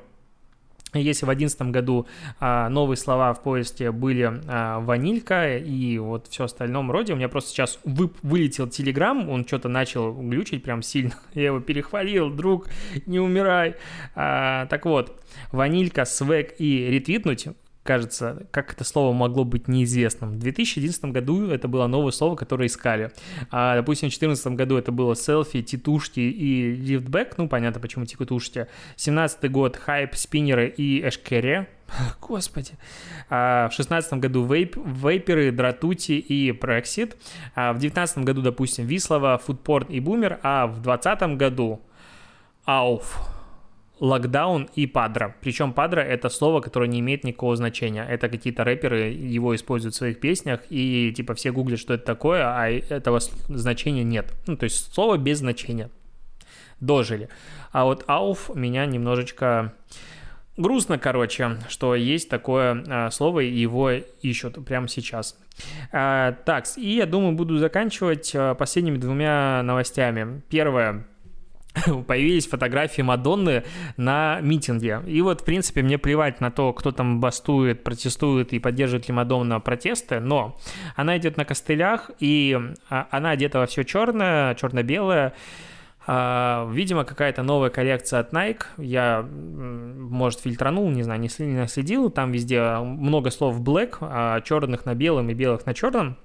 если 1.00 1.26
в 1.26 1.30
2011 1.30 1.62
году 1.74 2.08
а, 2.40 2.70
новые 2.70 2.98
слова 2.98 3.34
в 3.34 3.42
поиске 3.42 3.92
были 3.92 4.42
а, 4.48 4.80
ванилька 4.80 5.58
и 5.58 5.98
вот 5.98 6.28
все 6.28 6.46
остальном 6.46 6.92
роде, 6.92 7.14
у 7.14 7.16
меня 7.16 7.30
просто 7.30 7.52
сейчас 7.52 7.80
вы, 7.84 8.12
вылетел 8.22 8.68
Телеграм, 8.68 9.30
он 9.30 9.46
что-то 9.46 9.70
начал 9.70 10.14
глючить 10.14 10.64
прям 10.64 10.82
сильно, 10.82 11.16
я 11.34 11.46
его 11.46 11.60
перехвалил, 11.60 12.30
друг, 12.30 12.68
не 13.06 13.20
умирай. 13.20 13.76
А, 14.16 14.66
так 14.68 14.86
вот, 14.86 15.22
ванилька, 15.52 16.06
свек 16.06 16.56
и 16.60 16.88
ретвитнуть 16.90 17.48
кажется, 17.84 18.48
как 18.52 18.74
это 18.74 18.84
слово 18.84 19.14
могло 19.14 19.44
быть 19.44 19.68
неизвестным. 19.68 20.32
В 20.32 20.40
2011 20.40 21.06
году 21.06 21.48
это 21.48 21.68
было 21.68 21.88
новое 21.88 22.12
слово, 22.12 22.36
которое 22.36 22.68
искали. 22.68 23.12
А, 23.50 23.76
допустим, 23.76 24.10
в 24.10 24.12
2014 24.12 24.48
году 24.54 24.78
это 24.78 24.92
было 24.92 25.16
селфи, 25.16 25.62
титушки 25.62 26.20
и 26.20 26.76
лифтбэк, 26.76 27.38
ну, 27.38 27.48
понятно, 27.48 27.80
почему 27.82 28.06
титушки. 28.06 28.68
17 28.96 29.52
год 29.52 29.78
хайп, 29.78 30.16
спиннеры 30.16 30.68
и 30.68 31.08
эшкере, 31.08 31.68
Господи. 32.22 32.72
А, 33.30 33.70
в 33.70 33.74
шестнадцатом 33.74 34.20
году 34.20 34.46
вейп, 34.46 34.78
вейперы, 34.78 35.52
дратути 35.52 36.14
и 36.14 36.52
Brexit. 36.52 37.16
А 37.56 37.74
в 37.74 37.80
девятнадцатом 37.80 38.24
году, 38.24 38.42
допустим, 38.42 38.86
Вислова, 38.86 39.38
Фудпорт 39.38 39.90
и 39.90 40.00
Бумер. 40.00 40.40
А 40.44 40.68
в 40.68 40.82
двадцатом 40.82 41.38
году 41.38 41.82
Ауф. 42.66 43.41
Локдаун 44.02 44.68
и 44.76 44.88
падра. 44.88 45.36
Причем 45.42 45.74
падра 45.74 46.02
это 46.02 46.30
слово, 46.30 46.60
которое 46.60 46.88
не 46.88 47.00
имеет 47.02 47.24
никакого 47.24 47.56
значения. 47.56 48.04
Это 48.04 48.30
какие-то 48.30 48.64
рэперы 48.64 49.12
его 49.12 49.56
используют 49.56 49.94
в 49.94 49.98
своих 49.98 50.20
песнях, 50.20 50.62
и 50.72 51.14
типа 51.16 51.36
все 51.36 51.52
гуглят, 51.52 51.80
что 51.80 51.94
это 51.94 52.04
такое, 52.04 52.42
а 52.44 52.68
этого 52.68 53.20
значения 53.20 54.04
нет. 54.04 54.34
Ну, 54.48 54.58
то 54.58 54.64
есть 54.64 54.92
слово 54.92 55.18
без 55.18 55.38
значения. 55.38 55.92
Дожили. 56.80 57.30
А 57.72 57.86
вот 57.86 58.04
ауф 58.08 58.50
меня 58.56 58.88
немножечко 58.88 59.76
грустно, 60.58 60.98
короче, 60.98 61.58
что 61.70 61.94
есть 61.94 62.28
такое 62.28 62.84
а, 62.88 63.12
слово, 63.12 63.42
и 63.42 63.54
его 63.54 63.92
ищут 63.92 64.66
прямо 64.66 64.88
сейчас. 64.88 65.38
А, 65.92 66.32
так, 66.32 66.66
и 66.76 66.96
я 66.96 67.06
думаю, 67.06 67.34
буду 67.34 67.60
заканчивать 67.60 68.32
а, 68.34 68.56
последними 68.56 68.98
двумя 68.98 69.62
новостями. 69.62 70.42
Первое 70.50 71.06
появились 72.08 72.48
фотографии 72.48 73.02
Мадонны 73.02 73.64
на 73.98 74.40
митинге. 74.42 75.02
И 75.06 75.22
вот, 75.22 75.42
в 75.42 75.46
принципе, 75.46 75.82
мне 75.82 75.98
плевать 75.98 76.42
на 76.42 76.52
то, 76.52 76.74
кто 76.74 76.92
там 76.92 77.20
бастует, 77.20 77.84
протестует 77.84 78.54
и 78.54 78.60
поддерживает 78.60 79.08
ли 79.08 79.14
Мадонна 79.14 79.60
протесты, 79.60 80.20
но 80.20 80.58
она 80.96 81.18
идет 81.18 81.38
на 81.38 81.46
костылях, 81.46 82.12
и 82.20 82.60
а, 82.90 83.08
она 83.12 83.32
одета 83.32 83.60
во 83.60 83.66
все 83.66 83.84
черное, 83.84 84.56
черно-белое, 84.56 85.34
а, 86.08 86.68
Видимо, 86.72 87.04
какая-то 87.04 87.44
новая 87.44 87.70
коллекция 87.70 88.20
от 88.20 88.34
Nike. 88.34 88.64
Я, 88.78 89.24
может, 89.24 90.40
фильтранул, 90.40 90.90
не 90.90 91.04
знаю, 91.04 91.22
не 91.22 91.30
следил. 91.30 92.10
Там 92.10 92.32
везде 92.32 92.80
много 92.80 93.30
слов 93.30 93.62
black, 93.62 93.98
а 94.02 94.42
черных 94.42 94.86
на 94.86 94.96
белом 94.96 95.30
и 95.30 95.34
белых 95.34 95.66
на 95.66 95.74
черном. 95.74 96.18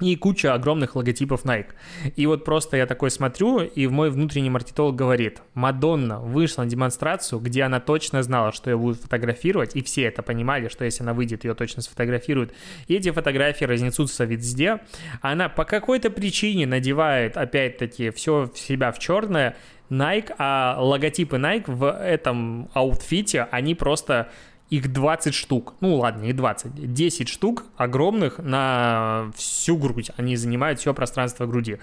И 0.00 0.16
куча 0.16 0.54
огромных 0.54 0.96
логотипов 0.96 1.44
Nike. 1.44 1.68
И 2.16 2.26
вот 2.26 2.44
просто 2.44 2.76
я 2.76 2.86
такой 2.86 3.10
смотрю, 3.10 3.60
и 3.60 3.86
мой 3.86 4.10
внутренний 4.10 4.50
маркетолог 4.50 4.96
говорит, 4.96 5.42
Мадонна 5.54 6.18
вышла 6.18 6.62
на 6.62 6.68
демонстрацию, 6.68 7.40
где 7.40 7.62
она 7.62 7.78
точно 7.78 8.22
знала, 8.22 8.52
что 8.52 8.70
ее 8.70 8.76
будут 8.76 9.00
фотографировать, 9.00 9.76
и 9.76 9.82
все 9.82 10.04
это 10.04 10.22
понимали, 10.22 10.68
что 10.68 10.84
если 10.84 11.02
она 11.02 11.14
выйдет, 11.14 11.44
ее 11.44 11.54
точно 11.54 11.82
сфотографируют. 11.82 12.52
И 12.88 12.94
эти 12.94 13.10
фотографии 13.10 13.64
разнесутся 13.64 14.24
везде. 14.24 14.80
Она 15.20 15.48
по 15.48 15.64
какой-то 15.64 16.10
причине 16.10 16.66
надевает, 16.66 17.36
опять-таки, 17.36 18.10
все 18.10 18.50
в 18.52 18.58
себя 18.58 18.92
в 18.92 18.98
черное, 18.98 19.56
Nike, 19.90 20.34
а 20.38 20.78
логотипы 20.80 21.36
Nike 21.36 21.70
в 21.70 21.84
этом 21.92 22.70
аутфите, 22.72 23.46
они 23.50 23.74
просто 23.74 24.30
их 24.72 24.90
20 24.90 25.34
штук. 25.34 25.74
Ну 25.80 25.96
ладно, 25.96 26.22
не 26.22 26.32
20, 26.32 26.94
10 26.94 27.28
штук 27.28 27.66
огромных 27.76 28.38
на 28.38 29.30
всю 29.36 29.76
грудь. 29.76 30.10
Они 30.16 30.34
занимают 30.36 30.80
все 30.80 30.94
пространство 30.94 31.46
груди. 31.46 31.76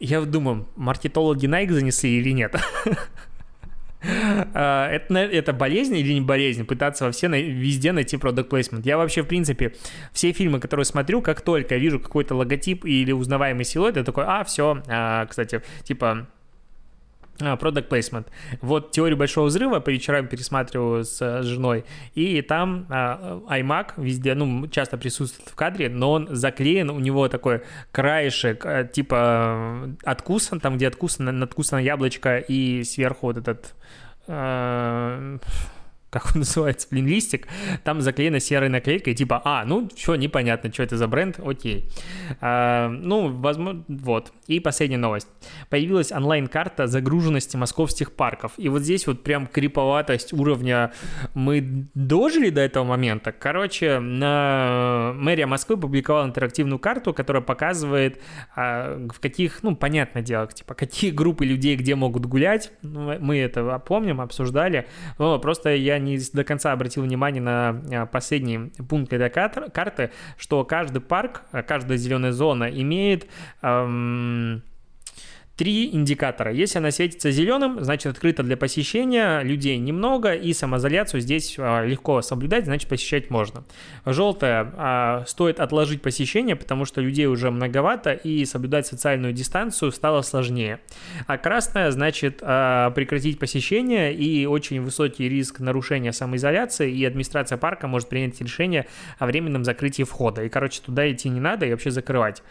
Я 0.00 0.20
думаю, 0.20 0.68
маркетологи 0.76 1.46
Nike 1.46 1.72
занесли 1.72 2.18
или 2.18 2.30
нет? 2.30 2.54
А, 4.52 4.90
это, 4.90 5.14
это 5.16 5.54
болезнь 5.54 5.96
или 5.96 6.12
не 6.12 6.20
болезнь? 6.20 6.66
Пытаться 6.66 7.06
во 7.06 7.10
все, 7.10 7.26
везде 7.26 7.90
найти 7.90 8.18
продукт 8.18 8.50
плейсмент. 8.50 8.84
Я 8.84 8.98
вообще, 8.98 9.22
в 9.22 9.26
принципе, 9.26 9.72
все 10.12 10.32
фильмы, 10.32 10.60
которые 10.60 10.84
смотрю, 10.84 11.22
как 11.22 11.40
только 11.40 11.76
вижу 11.76 11.98
какой-то 11.98 12.34
логотип 12.34 12.84
или 12.84 13.12
узнаваемый 13.12 13.64
силуэт, 13.64 13.96
я 13.96 14.04
такой, 14.04 14.24
а, 14.26 14.44
все, 14.44 14.82
а, 14.88 15.24
кстати, 15.24 15.62
типа, 15.84 16.26
а, 17.40 17.56
product 17.56 17.88
placement. 17.88 18.26
Вот 18.60 18.92
теорию 18.92 19.16
большого 19.16 19.46
взрыва 19.46 19.80
по 19.80 19.90
вечерам 19.90 20.28
пересматриваю 20.28 21.04
с 21.04 21.20
э, 21.20 21.42
женой, 21.42 21.84
и 22.14 22.42
там 22.42 22.86
а, 22.88 23.40
iMac 23.48 23.94
везде, 23.96 24.34
ну, 24.34 24.68
часто 24.68 24.96
присутствует 24.96 25.48
в 25.48 25.54
кадре, 25.54 25.88
но 25.88 26.12
он 26.12 26.28
заклеен, 26.30 26.90
у 26.90 27.00
него 27.00 27.28
такой 27.28 27.62
краешек, 27.90 28.64
э, 28.64 28.88
типа 28.92 29.90
откусан, 30.04 30.60
там, 30.60 30.76
где 30.76 30.86
откусано, 30.86 31.32
надкусано 31.32 31.80
яблочко, 31.80 32.38
и 32.38 32.84
сверху 32.84 33.26
вот 33.26 33.38
этот 33.38 33.74
э, 34.28 35.38
как 36.14 36.26
он 36.32 36.32
называется, 36.40 36.86
блин, 36.90 37.08
листик, 37.08 37.48
там 37.82 38.00
заклеена 38.00 38.38
серой 38.38 38.68
наклейкой, 38.68 39.14
типа, 39.14 39.42
а, 39.44 39.64
ну, 39.64 39.88
что, 39.96 40.14
непонятно, 40.14 40.72
что 40.72 40.84
это 40.84 40.96
за 40.96 41.08
бренд, 41.08 41.40
окей. 41.44 41.90
А, 42.40 42.88
ну, 42.88 43.28
возможно, 43.28 43.84
вот. 43.88 44.32
И 44.46 44.60
последняя 44.60 44.98
новость. 44.98 45.26
Появилась 45.70 46.12
онлайн-карта 46.12 46.86
загруженности 46.86 47.56
московских 47.56 48.12
парков. 48.12 48.52
И 48.58 48.68
вот 48.68 48.82
здесь 48.82 49.08
вот 49.08 49.24
прям 49.24 49.48
криповатость 49.48 50.32
уровня 50.32 50.92
мы 51.34 51.88
дожили 51.94 52.50
до 52.50 52.60
этого 52.60 52.84
момента. 52.84 53.32
Короче, 53.32 53.98
на 53.98 55.12
мэрия 55.16 55.46
Москвы 55.46 55.76
публиковала 55.76 56.26
интерактивную 56.26 56.78
карту, 56.78 57.12
которая 57.12 57.42
показывает, 57.42 58.20
а, 58.54 59.04
в 59.12 59.18
каких, 59.18 59.64
ну, 59.64 59.74
понятное 59.74 60.22
дело, 60.22 60.46
типа, 60.46 60.74
какие 60.74 61.10
группы 61.10 61.44
людей 61.44 61.74
где 61.74 61.96
могут 61.96 62.26
гулять. 62.26 62.70
Ну, 62.82 63.18
мы 63.18 63.38
это 63.38 63.80
помним, 63.80 64.20
обсуждали. 64.20 64.86
Но 65.18 65.40
просто 65.40 65.74
я 65.74 65.98
не 66.04 66.18
до 66.32 66.44
конца 66.44 66.72
обратил 66.72 67.02
внимание 67.02 67.42
на 67.42 67.82
а, 67.92 68.06
последний 68.06 68.72
пункт 68.88 69.12
этой 69.12 69.30
карты, 69.30 70.10
что 70.38 70.64
каждый 70.64 71.00
парк, 71.00 71.42
а, 71.52 71.62
каждая 71.62 71.98
зеленая 71.98 72.32
зона 72.32 72.64
имеет 72.64 73.26
эм, 73.62 74.62
три 75.56 75.90
индикатора. 75.94 76.52
Если 76.52 76.78
она 76.78 76.90
светится 76.90 77.30
зеленым, 77.30 77.82
значит 77.82 78.06
открыто 78.06 78.42
для 78.42 78.56
посещения, 78.56 79.40
людей 79.42 79.78
немного, 79.78 80.34
и 80.34 80.52
самоизоляцию 80.52 81.20
здесь 81.20 81.54
а, 81.58 81.84
легко 81.84 82.22
соблюдать, 82.22 82.64
значит 82.64 82.88
посещать 82.88 83.30
можно. 83.30 83.64
Желтая 84.04 84.72
а, 84.76 85.24
стоит 85.26 85.60
отложить 85.60 86.02
посещение, 86.02 86.56
потому 86.56 86.84
что 86.84 87.00
людей 87.00 87.26
уже 87.26 87.50
многовато, 87.50 88.12
и 88.12 88.44
соблюдать 88.44 88.86
социальную 88.86 89.32
дистанцию 89.32 89.92
стало 89.92 90.22
сложнее. 90.22 90.80
А 91.26 91.38
красная 91.38 91.90
значит 91.92 92.38
а, 92.42 92.90
прекратить 92.90 93.38
посещение 93.38 94.12
и 94.12 94.46
очень 94.46 94.80
высокий 94.80 95.28
риск 95.28 95.60
нарушения 95.60 96.12
самоизоляции, 96.12 96.92
и 96.92 97.04
администрация 97.04 97.58
парка 97.58 97.86
может 97.86 98.08
принять 98.08 98.40
решение 98.40 98.86
о 99.18 99.26
временном 99.26 99.64
закрытии 99.64 100.02
входа. 100.02 100.42
И, 100.42 100.48
короче, 100.48 100.80
туда 100.82 101.10
идти 101.10 101.28
не 101.28 101.40
надо 101.40 101.66
и 101.66 101.70
вообще 101.70 101.92
закрывать. 101.92 102.42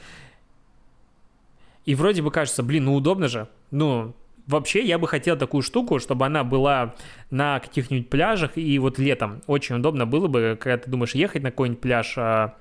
И 1.86 1.96
вроде 1.96 2.22
бы 2.22 2.32
кажется, 2.32 2.63
блин, 2.63 2.86
ну 2.86 2.96
удобно 2.96 3.28
же. 3.28 3.48
Ну, 3.72 4.15
Вообще, 4.46 4.84
я 4.84 4.98
бы 4.98 5.08
хотел 5.08 5.38
такую 5.38 5.62
штуку, 5.62 6.00
чтобы 6.00 6.26
она 6.26 6.43
была 6.43 6.96
на 7.32 7.62
каких-нибудь 7.62 8.10
пляжах, 8.10 8.58
и 8.58 8.78
вот 8.78 9.00
летом 9.00 9.41
очень 9.48 9.76
удобно 9.76 10.06
было 10.06 10.28
бы, 10.28 10.58
когда 10.60 10.78
ты 10.78 10.91
думаешь 10.91 11.15
ехать 11.15 11.43
на 11.43 11.52
какой-нибудь 11.52 11.80
пляж 11.80 12.15
а, 12.17 12.56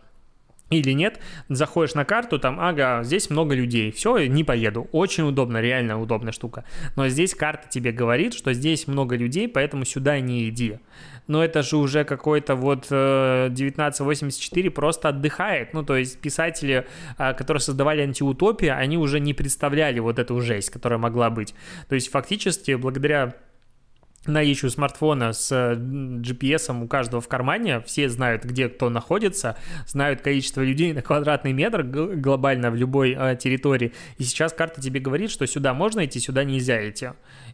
или 0.71 0.93
нет, 0.93 1.19
заходишь 1.49 1.95
на 1.95 2.05
карту, 2.05 2.39
там, 2.39 2.61
ага, 2.61 3.03
здесь 3.03 3.31
много 3.31 3.55
людей, 3.55 3.91
все, 3.91 4.27
не 4.27 4.45
поеду. 4.45 4.89
Очень 4.93 5.25
удобно, 5.25 5.61
реально 5.61 6.01
удобная 6.01 6.33
штука. 6.33 6.65
Но 6.95 7.09
здесь 7.09 7.35
карта 7.35 7.69
тебе 7.69 7.91
говорит, 7.91 8.33
что 8.33 8.53
здесь 8.53 8.87
много 8.87 9.17
людей, 9.17 9.49
поэтому 9.49 9.85
сюда 9.85 10.21
не 10.21 10.49
иди 10.49 10.79
но 11.27 11.45
это 11.45 11.63
же 11.63 11.77
уже 11.77 12.05
какой-то 12.05 12.55
вот 12.55 12.87
1984 12.91 14.69
э, 14.69 14.71
просто 14.71 15.09
отдыхает. 15.09 15.75
Ну, 15.75 15.83
то 15.85 15.97
есть 15.97 16.19
писатели, 16.21 16.87
а, 17.19 17.33
которые 17.33 17.61
создавали 17.61 18.03
антиутопии, 18.03 18.69
они 18.69 18.99
уже 18.99 19.21
не 19.21 19.35
представляли 19.35 20.01
вот 20.01 20.19
эту 20.19 20.41
жесть, 20.41 20.71
которая 20.71 20.99
могла 20.99 21.31
быть. 21.31 21.55
То 21.89 21.95
есть 21.95 22.11
фактически 22.11 22.75
благодаря 22.75 23.35
наличию 24.27 24.71
смартфона 24.71 25.33
с 25.33 25.53
GPS 25.53 26.83
у 26.83 26.87
каждого 26.87 27.21
в 27.21 27.29
кармане, 27.29 27.81
все 27.81 28.09
знают, 28.09 28.45
где 28.45 28.69
кто 28.69 28.89
находится, 28.89 29.57
знают 29.87 30.21
количество 30.21 30.63
людей 30.63 30.93
на 30.93 31.03
квадратный 31.03 31.53
метр 31.53 31.83
глобально 31.83 32.71
в 32.71 32.77
любой 32.77 33.17
э, 33.19 33.37
территории. 33.37 33.93
И 34.19 34.25
сейчас 34.25 34.53
карта 34.53 34.81
тебе 34.81 35.01
говорит, 35.01 35.31
что 35.31 35.47
сюда 35.47 35.75
можно 35.75 36.05
идти, 36.05 36.21
сюда 36.21 36.45
нельзя 36.45 36.89
идти. 36.89 37.09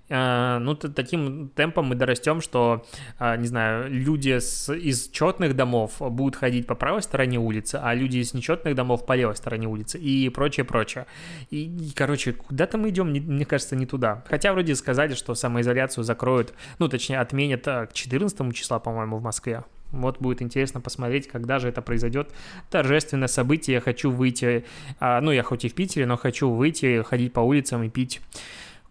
Э, 0.09 0.59
ну, 0.59 0.75
таким 0.75 1.49
темпом 1.51 1.87
мы 1.87 1.95
дорастем, 1.95 2.41
что, 2.41 2.87
э, 3.19 3.37
не 3.37 3.47
знаю, 3.47 3.91
люди 3.91 4.39
с, 4.39 4.73
из 4.73 5.09
четных 5.09 5.57
домов 5.57 5.97
будут 6.01 6.37
ходить 6.37 6.67
по 6.67 6.75
правой 6.75 7.03
стороне 7.03 7.39
улицы, 7.39 7.81
а 7.83 7.95
люди 7.95 8.19
из 8.19 8.35
нечетных 8.35 8.75
домов 8.75 9.07
по 9.07 9.15
левой 9.15 9.37
стороне 9.37 9.67
улицы 9.69 9.99
и 9.99 10.29
прочее, 10.29 10.65
прочее. 10.65 11.07
И, 11.51 11.65
и 11.65 11.93
короче, 11.95 12.33
куда-то 12.33 12.79
мы 12.79 12.91
идем, 12.91 13.09
мне 13.09 13.45
кажется, 13.45 13.77
не 13.77 13.87
туда. 13.87 14.25
Хотя 14.29 14.53
вроде 14.53 14.75
сказали, 14.75 15.15
что 15.15 15.35
самоизоляцию 15.35 16.05
закроют, 16.05 16.55
ну, 16.79 16.89
точнее, 16.89 17.21
отменят 17.21 17.67
э, 17.67 17.87
к 17.87 17.93
14 17.93 18.55
числа, 18.55 18.79
по-моему, 18.79 19.19
в 19.19 19.23
Москве. 19.23 19.65
Вот 19.91 20.19
будет 20.19 20.43
интересно 20.43 20.81
посмотреть, 20.81 21.29
когда 21.29 21.59
же 21.59 21.69
это 21.69 21.81
произойдет. 21.81 22.31
Торжественное 22.71 23.29
событие. 23.29 23.77
Я 23.77 23.81
хочу 23.81 24.11
выйти, 24.11 24.67
ну, 25.01 25.31
я 25.31 25.43
хоть 25.43 25.65
и 25.65 25.69
в 25.71 25.75
Питере, 25.75 26.05
но 26.05 26.19
хочу 26.19 26.51
выйти, 26.51 27.03
ходить 27.03 27.33
по 27.33 27.41
улицам 27.41 27.83
и 27.83 27.89
пить 27.89 28.21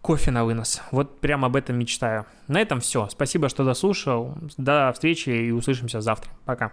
кофе 0.00 0.30
на 0.30 0.44
вынос. 0.44 0.82
Вот 0.90 1.20
прям 1.20 1.44
об 1.44 1.56
этом 1.56 1.78
мечтаю. 1.78 2.26
На 2.46 2.60
этом 2.60 2.80
все. 2.80 3.08
Спасибо, 3.10 3.48
что 3.48 3.64
дослушал. 3.64 4.36
До 4.56 4.90
встречи 4.92 5.30
и 5.30 5.50
услышимся 5.50 6.00
завтра. 6.00 6.30
Пока. 6.44 6.72